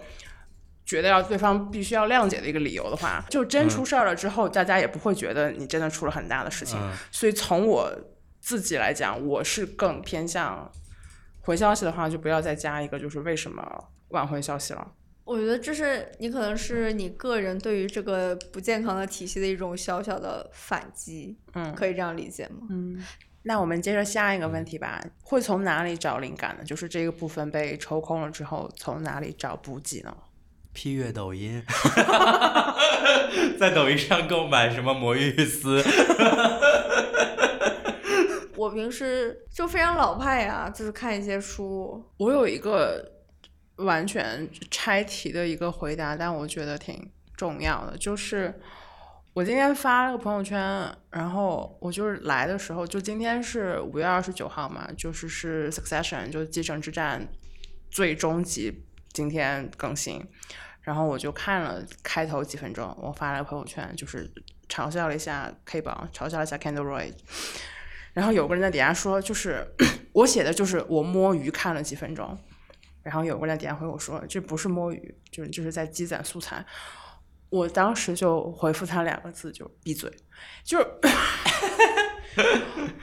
[0.85, 6.79] 觉得要对方必须要谅解的一个理由的话，就真出事儿了之后，大家也不会觉得你真的出了很大的事情。
[6.81, 7.93] 嗯所以从我
[8.39, 10.71] 自己来讲，我是更偏向
[11.41, 13.63] 回消息的话，就不要再加一个就是为什么
[14.07, 14.87] 挽回消息了。
[15.29, 22.65] 我觉得这是你可能是你个人对于这个不健康的体系的一种小小的反击，嗯可以这样理解吗？
[22.71, 22.99] 嗯，
[23.43, 26.63] 那我们接着下一个问题吧，会从哪里找灵感呢？
[26.63, 30.17] 就是这个部分被抽空了之后，从哪里找补给呢？
[30.73, 31.63] 批阅抖音
[33.59, 35.79] 在抖音上购买什么魔芋丝？
[38.55, 42.03] 我平时就非常老派呀、就是看一些书。
[42.17, 43.18] 我有一个
[43.79, 48.59] 完全拆题的一个回答，但我觉得挺重要的，就是
[49.33, 50.59] 我今天发了个朋友圈，
[51.11, 57.27] 然后我就是来的时候，就今天是五月二十九号嘛，就是是 Succession，就是继承之战
[57.89, 60.25] 最终集今天更新，
[60.81, 64.29] 然后我就看了开头几分钟，我发了个朋友圈，就是
[64.67, 67.13] 嘲笑了一下 K 榜，嘲笑了一下 Candle Roy，
[68.13, 69.65] 然后有个人在底下说，就是
[70.11, 72.37] 我写的就是我摸鱼看了几分钟，
[73.03, 76.65] 然后有个人点回我说，这不是摸鱼，就是就是在积攒素材。
[77.49, 80.11] 我当时就回复他两个字，就闭嘴，
[80.63, 80.85] 就是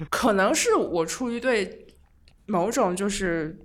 [0.08, 1.86] 可能是我出于对
[2.46, 3.58] 某种就是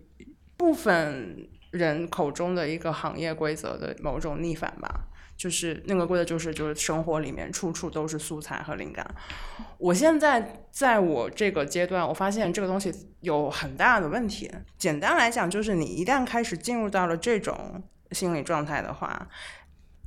[0.58, 5.08] 部分人口中的一个行业规则的某种逆反吧。
[5.42, 9.04] 就是那个规则，就是就是生活里面处处都是素材和灵感。
[9.80, 14.52] 我现在在我这个阶段，我发现这个东西有很大的问题。
[14.78, 17.82] 简单来讲，就是你一旦开始进入到了这种
[18.12, 19.28] 心理状态的话，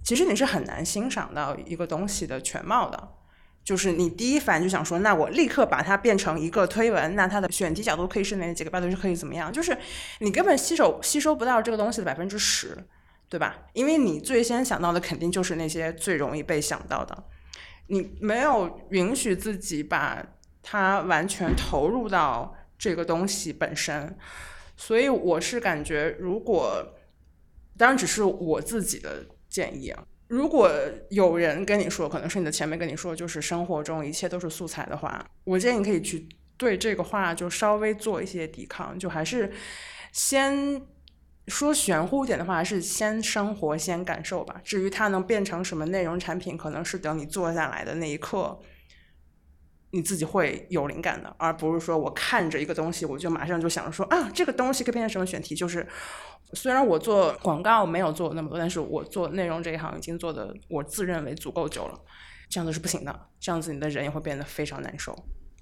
[0.05, 3.09] 其实你是很难欣赏到一个东西的全貌的。
[3.65, 9.53] 就是你第一反应就想说，那我立刻把它变成一个推文，那它的选题角度可以是哪几个，八度是可以怎么样？
[9.53, 9.77] 就是
[10.21, 12.79] 你根本吸收吸收不到这个东西的百分之十。
[13.35, 13.59] 对吧？
[13.73, 17.25] 因为你最先想到的肯定就是那些最容易被想到的，
[17.89, 20.25] 你没有允许自己把
[20.63, 24.17] 它完全投入到这个东西本身，
[24.77, 26.95] 所以我是感觉，如果
[27.77, 30.71] 当然只是我自己的建议啊，如果
[31.11, 39.53] 有人跟你说，可能是你的前辈跟你说，就是生活中一切都是素材的话，我建议你可以去对这个话就稍微做一些抵抗，就还是
[40.13, 40.81] 先。
[41.49, 44.59] 说玄乎一点的话，是先生活，先感受吧。
[44.65, 48.59] 至于它能变成什么内容产品，可能是等你坐下来的那一刻，
[49.91, 55.55] 你自己会有灵感的，而不是说我看着一个东西，我就马上就想着说啊，这个东西可以变成什么选题。
[55.55, 55.87] 就是
[56.55, 62.01] 虽然我做广告没有做那么多，但是我做内容这一行已经做的我自认为足够久了。
[62.49, 65.15] 这样子是不行的，这样子你的人也会变得非常难受。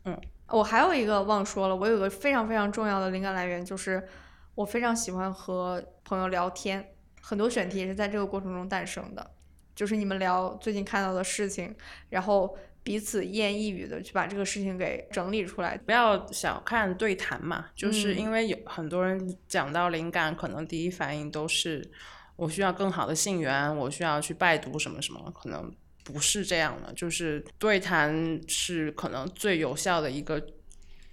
[0.05, 0.17] 嗯，
[0.49, 4.07] 我还有一个忘说了，我有个非常非常重要的灵感来源就是。
[4.55, 9.31] 我非常喜欢和朋友聊天，很多选题也是在这个过程中诞生的。
[9.75, 11.75] 就是你们聊最近看到的事情，
[12.11, 15.79] 然后彼此一言一语的去把这个事情给整理出来。
[15.79, 21.91] 不要小看对谈嘛，就是因为有很多人讲到灵感，可能第一反应都是
[22.37, 25.75] 我需要更好的信源，我需要去拜读什么什么，可能
[26.05, 26.93] 不是这样的。
[26.93, 30.45] 就是对谈是可能最有效的一个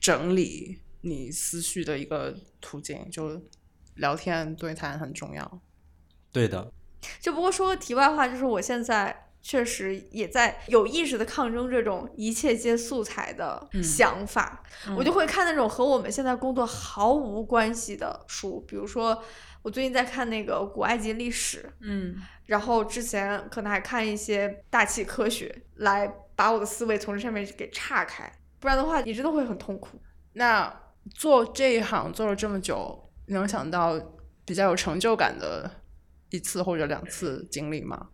[0.02, 0.82] 整理。
[1.02, 3.42] 你思绪的一个途径，就
[3.96, 5.62] 聊天对谈很重要。
[6.32, 6.72] 对的。
[7.22, 14.62] 就不过说个题外话，就是我现在确实也在有意识的抗争这种一切皆素材的想法。
[14.98, 19.24] 我就会看那种和我们现在工作毫无关系的书，比如说
[19.62, 26.06] 我最近在看那个古埃及历史，嗯，然后之前可能还看一些大气科学，来
[26.36, 28.30] 把我的思维从这上面给岔开。
[28.60, 30.02] 不然的话，你真的会很痛苦。
[30.34, 30.79] 那。
[31.16, 34.00] 做这一行做了这么久，能想到
[34.46, 35.70] 比较有成就感的
[36.30, 38.10] 一次或者两次经历吗？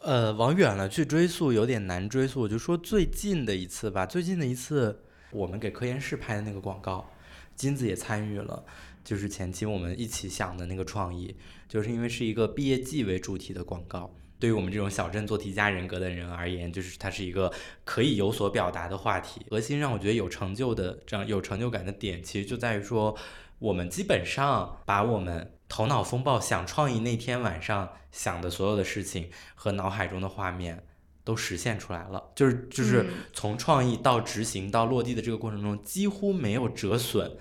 [0.00, 4.06] 呃，往远了去追溯有点难追溯，我就说最近的一次吧。
[4.06, 5.02] 最近的一次，
[5.32, 7.10] 我们给科研室拍的那个广告，
[7.56, 8.64] 金子也参与了，
[9.02, 11.36] 就是前期我们一起想的那个创意，
[11.68, 14.14] 就是因为是一个毕业季为主题的广告。
[14.38, 17.52] 对于我们这种小镇做题家人格的人而言，就是它是一个
[17.84, 19.44] 可以有所表达的话题。
[19.50, 23.16] 核心让我觉得有成就的这样有成就感的点，其实就在于说，
[23.58, 30.84] 我们基本上把我们头脑风暴想创意那天晚上想的所有的事情和脑海中的画面
[31.24, 32.30] 都实现出来了。
[32.34, 37.36] 就是就是从创意到执行到落地的这个过程中，几乎没有折损。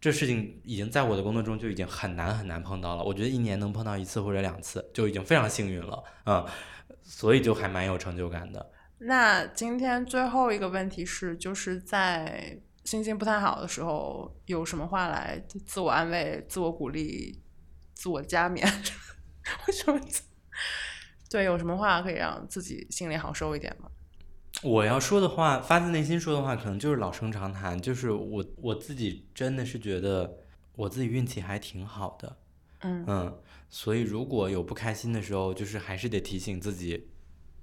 [0.00, 6.46] 这事情已经在我的工作中就已经很难很难碰到了，我觉得一年能碰到一次或者两次就已经非常幸运了，嗯，
[7.02, 8.70] 所以就还蛮有成就感的。
[8.98, 17.42] 那今天最后一个问题是，就是在心情不太好的时候，有什么话来自我安慰、自我鼓励、
[17.94, 18.66] 自我加冕？
[19.66, 20.00] 为什么？
[21.30, 23.90] 对，有什么话可以让自己心里好受一点吗？
[24.62, 30.38] 我要说的话，发自内心说的话，可能就是老生常谈，就是我我自己真的是觉得
[30.74, 32.36] 我自己运气还挺好的，
[32.80, 33.04] 嗯。
[33.06, 33.38] 嗯，
[33.68, 37.08] 所以如果有不开心的时候，就是还是得提醒自己，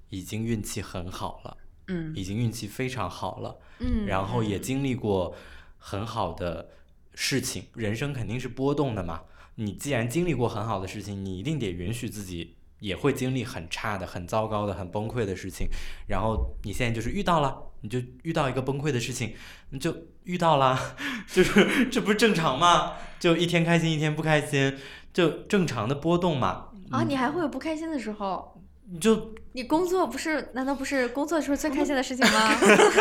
[0.08, 1.56] 已经运气很好了，
[1.88, 5.34] 嗯，已经运气非常好了，嗯，然后也经历过
[5.76, 6.70] 很好的
[7.14, 9.24] 事情，人生肯定是波动的嘛，
[9.56, 12.55] 你既然经历过很好的事情，你一定得允许自己。
[12.80, 15.68] 也会经历很差的、很糟糕的、很崩溃的事情，
[16.08, 19.34] 然后你现在就是遇到了，你就遇到一个崩溃的事情，
[19.70, 20.78] 你就遇到了，
[21.32, 22.94] 就是这不是正常吗？
[23.18, 24.76] 就一天开心一天不开心，
[25.12, 26.68] 就正常的波动嘛。
[26.90, 28.52] 啊，你还会有不开心的时候？
[28.88, 30.50] 你就你工作不是？
[30.54, 32.54] 难道不是工作就是最开心的事情吗？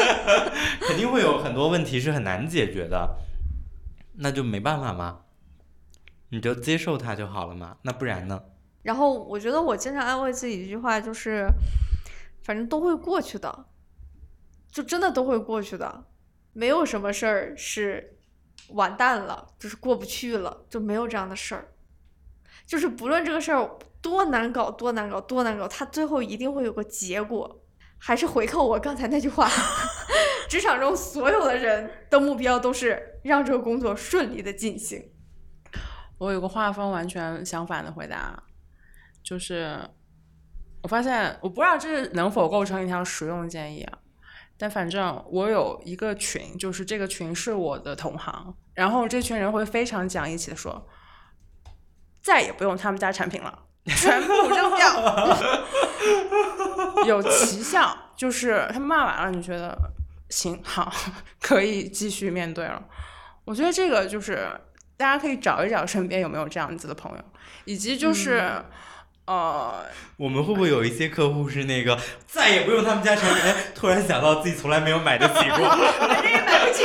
[0.82, 3.18] 肯定会有很多问题是很难解决的，
[4.16, 5.20] 那就没办法嘛。
[6.30, 7.78] 你就接受它就好了嘛。
[7.84, 8.42] 那不然呢？
[8.86, 11.50] 然后我觉得我经常安慰自己一句话就是，
[12.44, 13.66] 反正都会过去的，
[14.72, 16.06] 就真的都会过去的，
[16.54, 18.20] 没有什么事儿是
[18.70, 21.74] 完蛋了，就是过不去了，就没有这样的事儿。
[22.68, 23.68] 就是不论这个事儿
[24.04, 27.64] 多难搞，多难搞，多难搞，它最后一定会有个结果。
[27.98, 29.50] 还是回扣我刚才那句话，
[30.48, 35.12] 职场中所有的人的目标都是让这个工作顺利的进行。
[36.20, 38.44] 我有个画风完全相反的回答，
[39.26, 39.80] 就是
[40.84, 43.98] 我发现我不知道这能否构成一条实用建议啊，
[44.56, 50.88] 但反正我有一个群，就是这个群是我的同行，然后这群人会非常讲义气的说，
[52.22, 55.38] 再也不用他们家产品了，全部扔掉，
[57.08, 59.76] 有奇效，就是他骂完了，你觉得
[60.30, 60.94] 行好，
[61.42, 62.82] 可以继续面对了。
[63.44, 64.48] 我觉得这个就是
[64.96, 67.24] 大家可以找一找身边有没有这样子的朋友，
[67.66, 68.64] 以及就是、
[69.26, 69.84] 呃，
[70.18, 71.98] 我们会不会有一些客户是那个
[72.28, 73.42] 再也不用他们家产品？
[73.44, 75.68] 哎，突然想到自己从来没有买得起过，
[76.00, 76.84] 反正也买不起。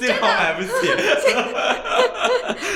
[0.00, 0.70] 幸好买不起。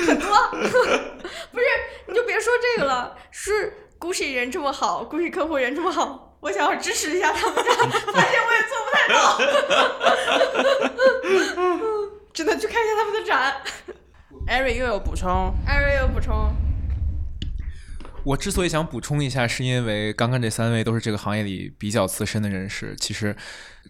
[0.07, 1.67] 很多，不是，
[2.07, 7.63] 你就别说这个了，是 Gucci 人这么好，Gucci 客户人这么好，我想要支持一下他们家，
[8.13, 9.41] 发现我也做不太到，
[12.33, 13.57] 只能去看一下他们的展。
[14.47, 16.53] 艾瑞又有补充，艾瑞有补充，
[18.25, 23.37] 我之所以想补充一下，是因为刚刚这三位都是这个行业里比较资深的人士，其实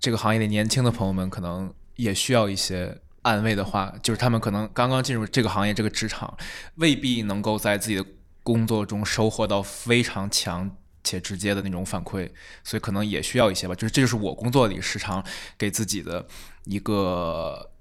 [0.01, 6.37] 这个行业里年轻的朋友们可能也需要一些安慰的话，就是他们可能刚刚进入这个行业、这个职场，
[6.77, 8.05] 未必能够在自己的
[8.43, 10.77] 工作中收获到非常强。
[11.05, 12.31] 且直接的那种反馈，
[12.63, 13.75] 所以可能也需要一些吧。
[13.75, 15.21] 就是这就是我工作里时常
[15.59, 16.25] 给自己的
[16.63, 17.73] 一个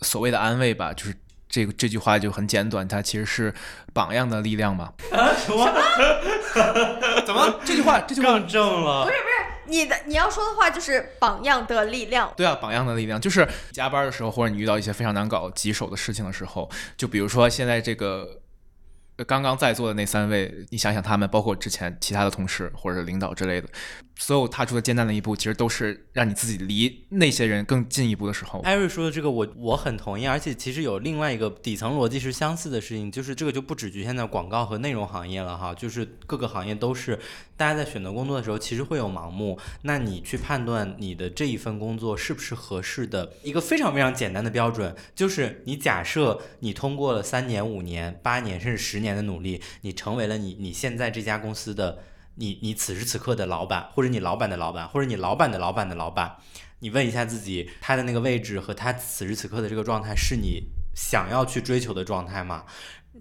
[0.00, 0.90] 所谓的安慰吧。
[0.94, 1.14] 就是
[1.50, 3.52] 这个这句话就很简短，它其实是
[3.92, 4.92] 榜样的力量嘛。
[5.10, 5.68] 啊什么？
[7.26, 8.00] 怎么这句话？
[8.00, 9.04] 这句话更正了？
[9.04, 9.34] 不是不是
[9.66, 12.32] 你的你要说的话就是榜样的力量。
[12.36, 18.40] 对啊，榜样的力量就是加班的时候，或者你遇到一些非常难搞、棘手的事情的时候，就比如说现在这个
[19.16, 23.68] 呃刚刚在座的那三位，你想想他们，包括之前其他的同事或者领导之类的，
[24.16, 28.60] 所有踏出的艰难的一步，其实都是让你自己离那些人更进一步的时候。
[28.60, 37.18] 艾瑞说的这个我我很同意，而且其实有另外一个底层逻辑是相似的事情，就是这个就不只局限在广告和内容行业了哈，就是各个行业都是，
[37.56, 52.04] 大家在选择工作的时候其实会有盲目，那你去判断你的这一份工作是不是合适的一个非常非常简单的标准，就是你假设你通过了三年、五年、八年甚至十年的努力，你成为了你你现在这家公司的。
[52.36, 56.36] 你你此时此刻的老板，或者你老板的老板，或者你老板的老板的老板，
[56.78, 60.62] 你问一下自己，他的那个位置和他此时此刻的这个状态是你
[60.94, 62.64] 想要去追求的状态吗？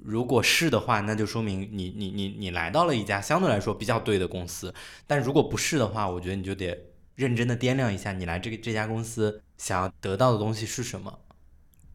[0.04, 4.74] 如果是的话，那就说明你你你你来到了一家相对来说比较对的公司。
[5.06, 6.78] 但如果不是的话，我觉得你就得
[7.16, 11.20] 认真的掂量一下，你来这个这家公司想要得到的东西是什么。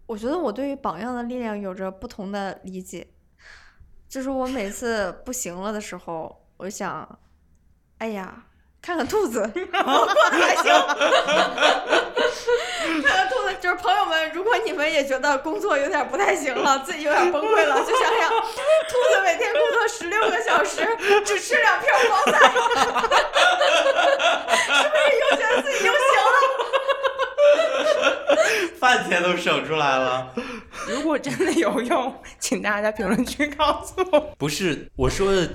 [0.07, 3.07] 我觉得我对于榜样的力量有着不同的理解，
[4.07, 7.19] 就是我每次不行了的时候，我就想，
[7.99, 8.33] 哎呀，
[8.81, 10.65] 看看兔子，我过得还行。
[13.03, 20.87] 看看兔子，就是朋友们，如果你们也觉得工作有点不太行了，自己有点崩溃了，就想想，兔子每天工作十六个小时，
[21.25, 22.39] 只吃两片黄菜，
[24.55, 26.37] 是不是又觉得自己又行了？
[28.79, 30.33] 饭钱都省出来了。
[30.87, 34.21] 如果真的有用，请大家在评论区告诉我。
[34.37, 35.49] 不是我说的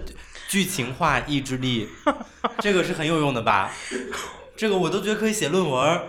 [0.50, 1.88] 剧情化意志力，
[2.60, 3.72] 这个是很有用的吧？
[4.58, 6.02] 这个我都觉得可以写论文。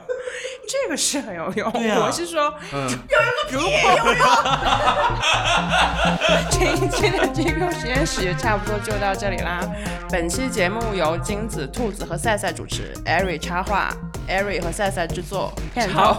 [0.66, 1.70] 这个是很有用。
[1.72, 2.88] 对呀我是说，嗯，
[3.50, 3.68] 如果
[6.50, 9.60] 这一期的 GQ 实验室也差不多就到这里啦。
[10.10, 13.92] 本期节目由金子、兔子和赛赛主持，Airy 插画
[14.28, 16.16] ，Airy 和赛赛制作，片头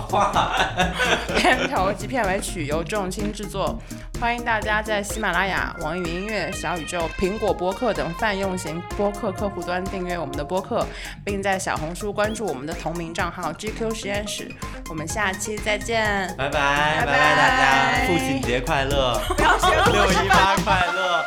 [1.37, 3.79] 片头及片尾曲由仲卿制作。
[4.21, 10.85] 欢迎大家在喜马拉雅、网易云音乐、小宇宙、苹果播客等泛用型播客客户端订阅我们的播客，
[11.25, 14.47] 并在小红书关注我们的同名账号 GQ 实验室。
[14.89, 16.27] 我们下期再见。
[16.37, 21.25] 拜拜拜拜大家，父亲节快乐， 不要学六一八快乐。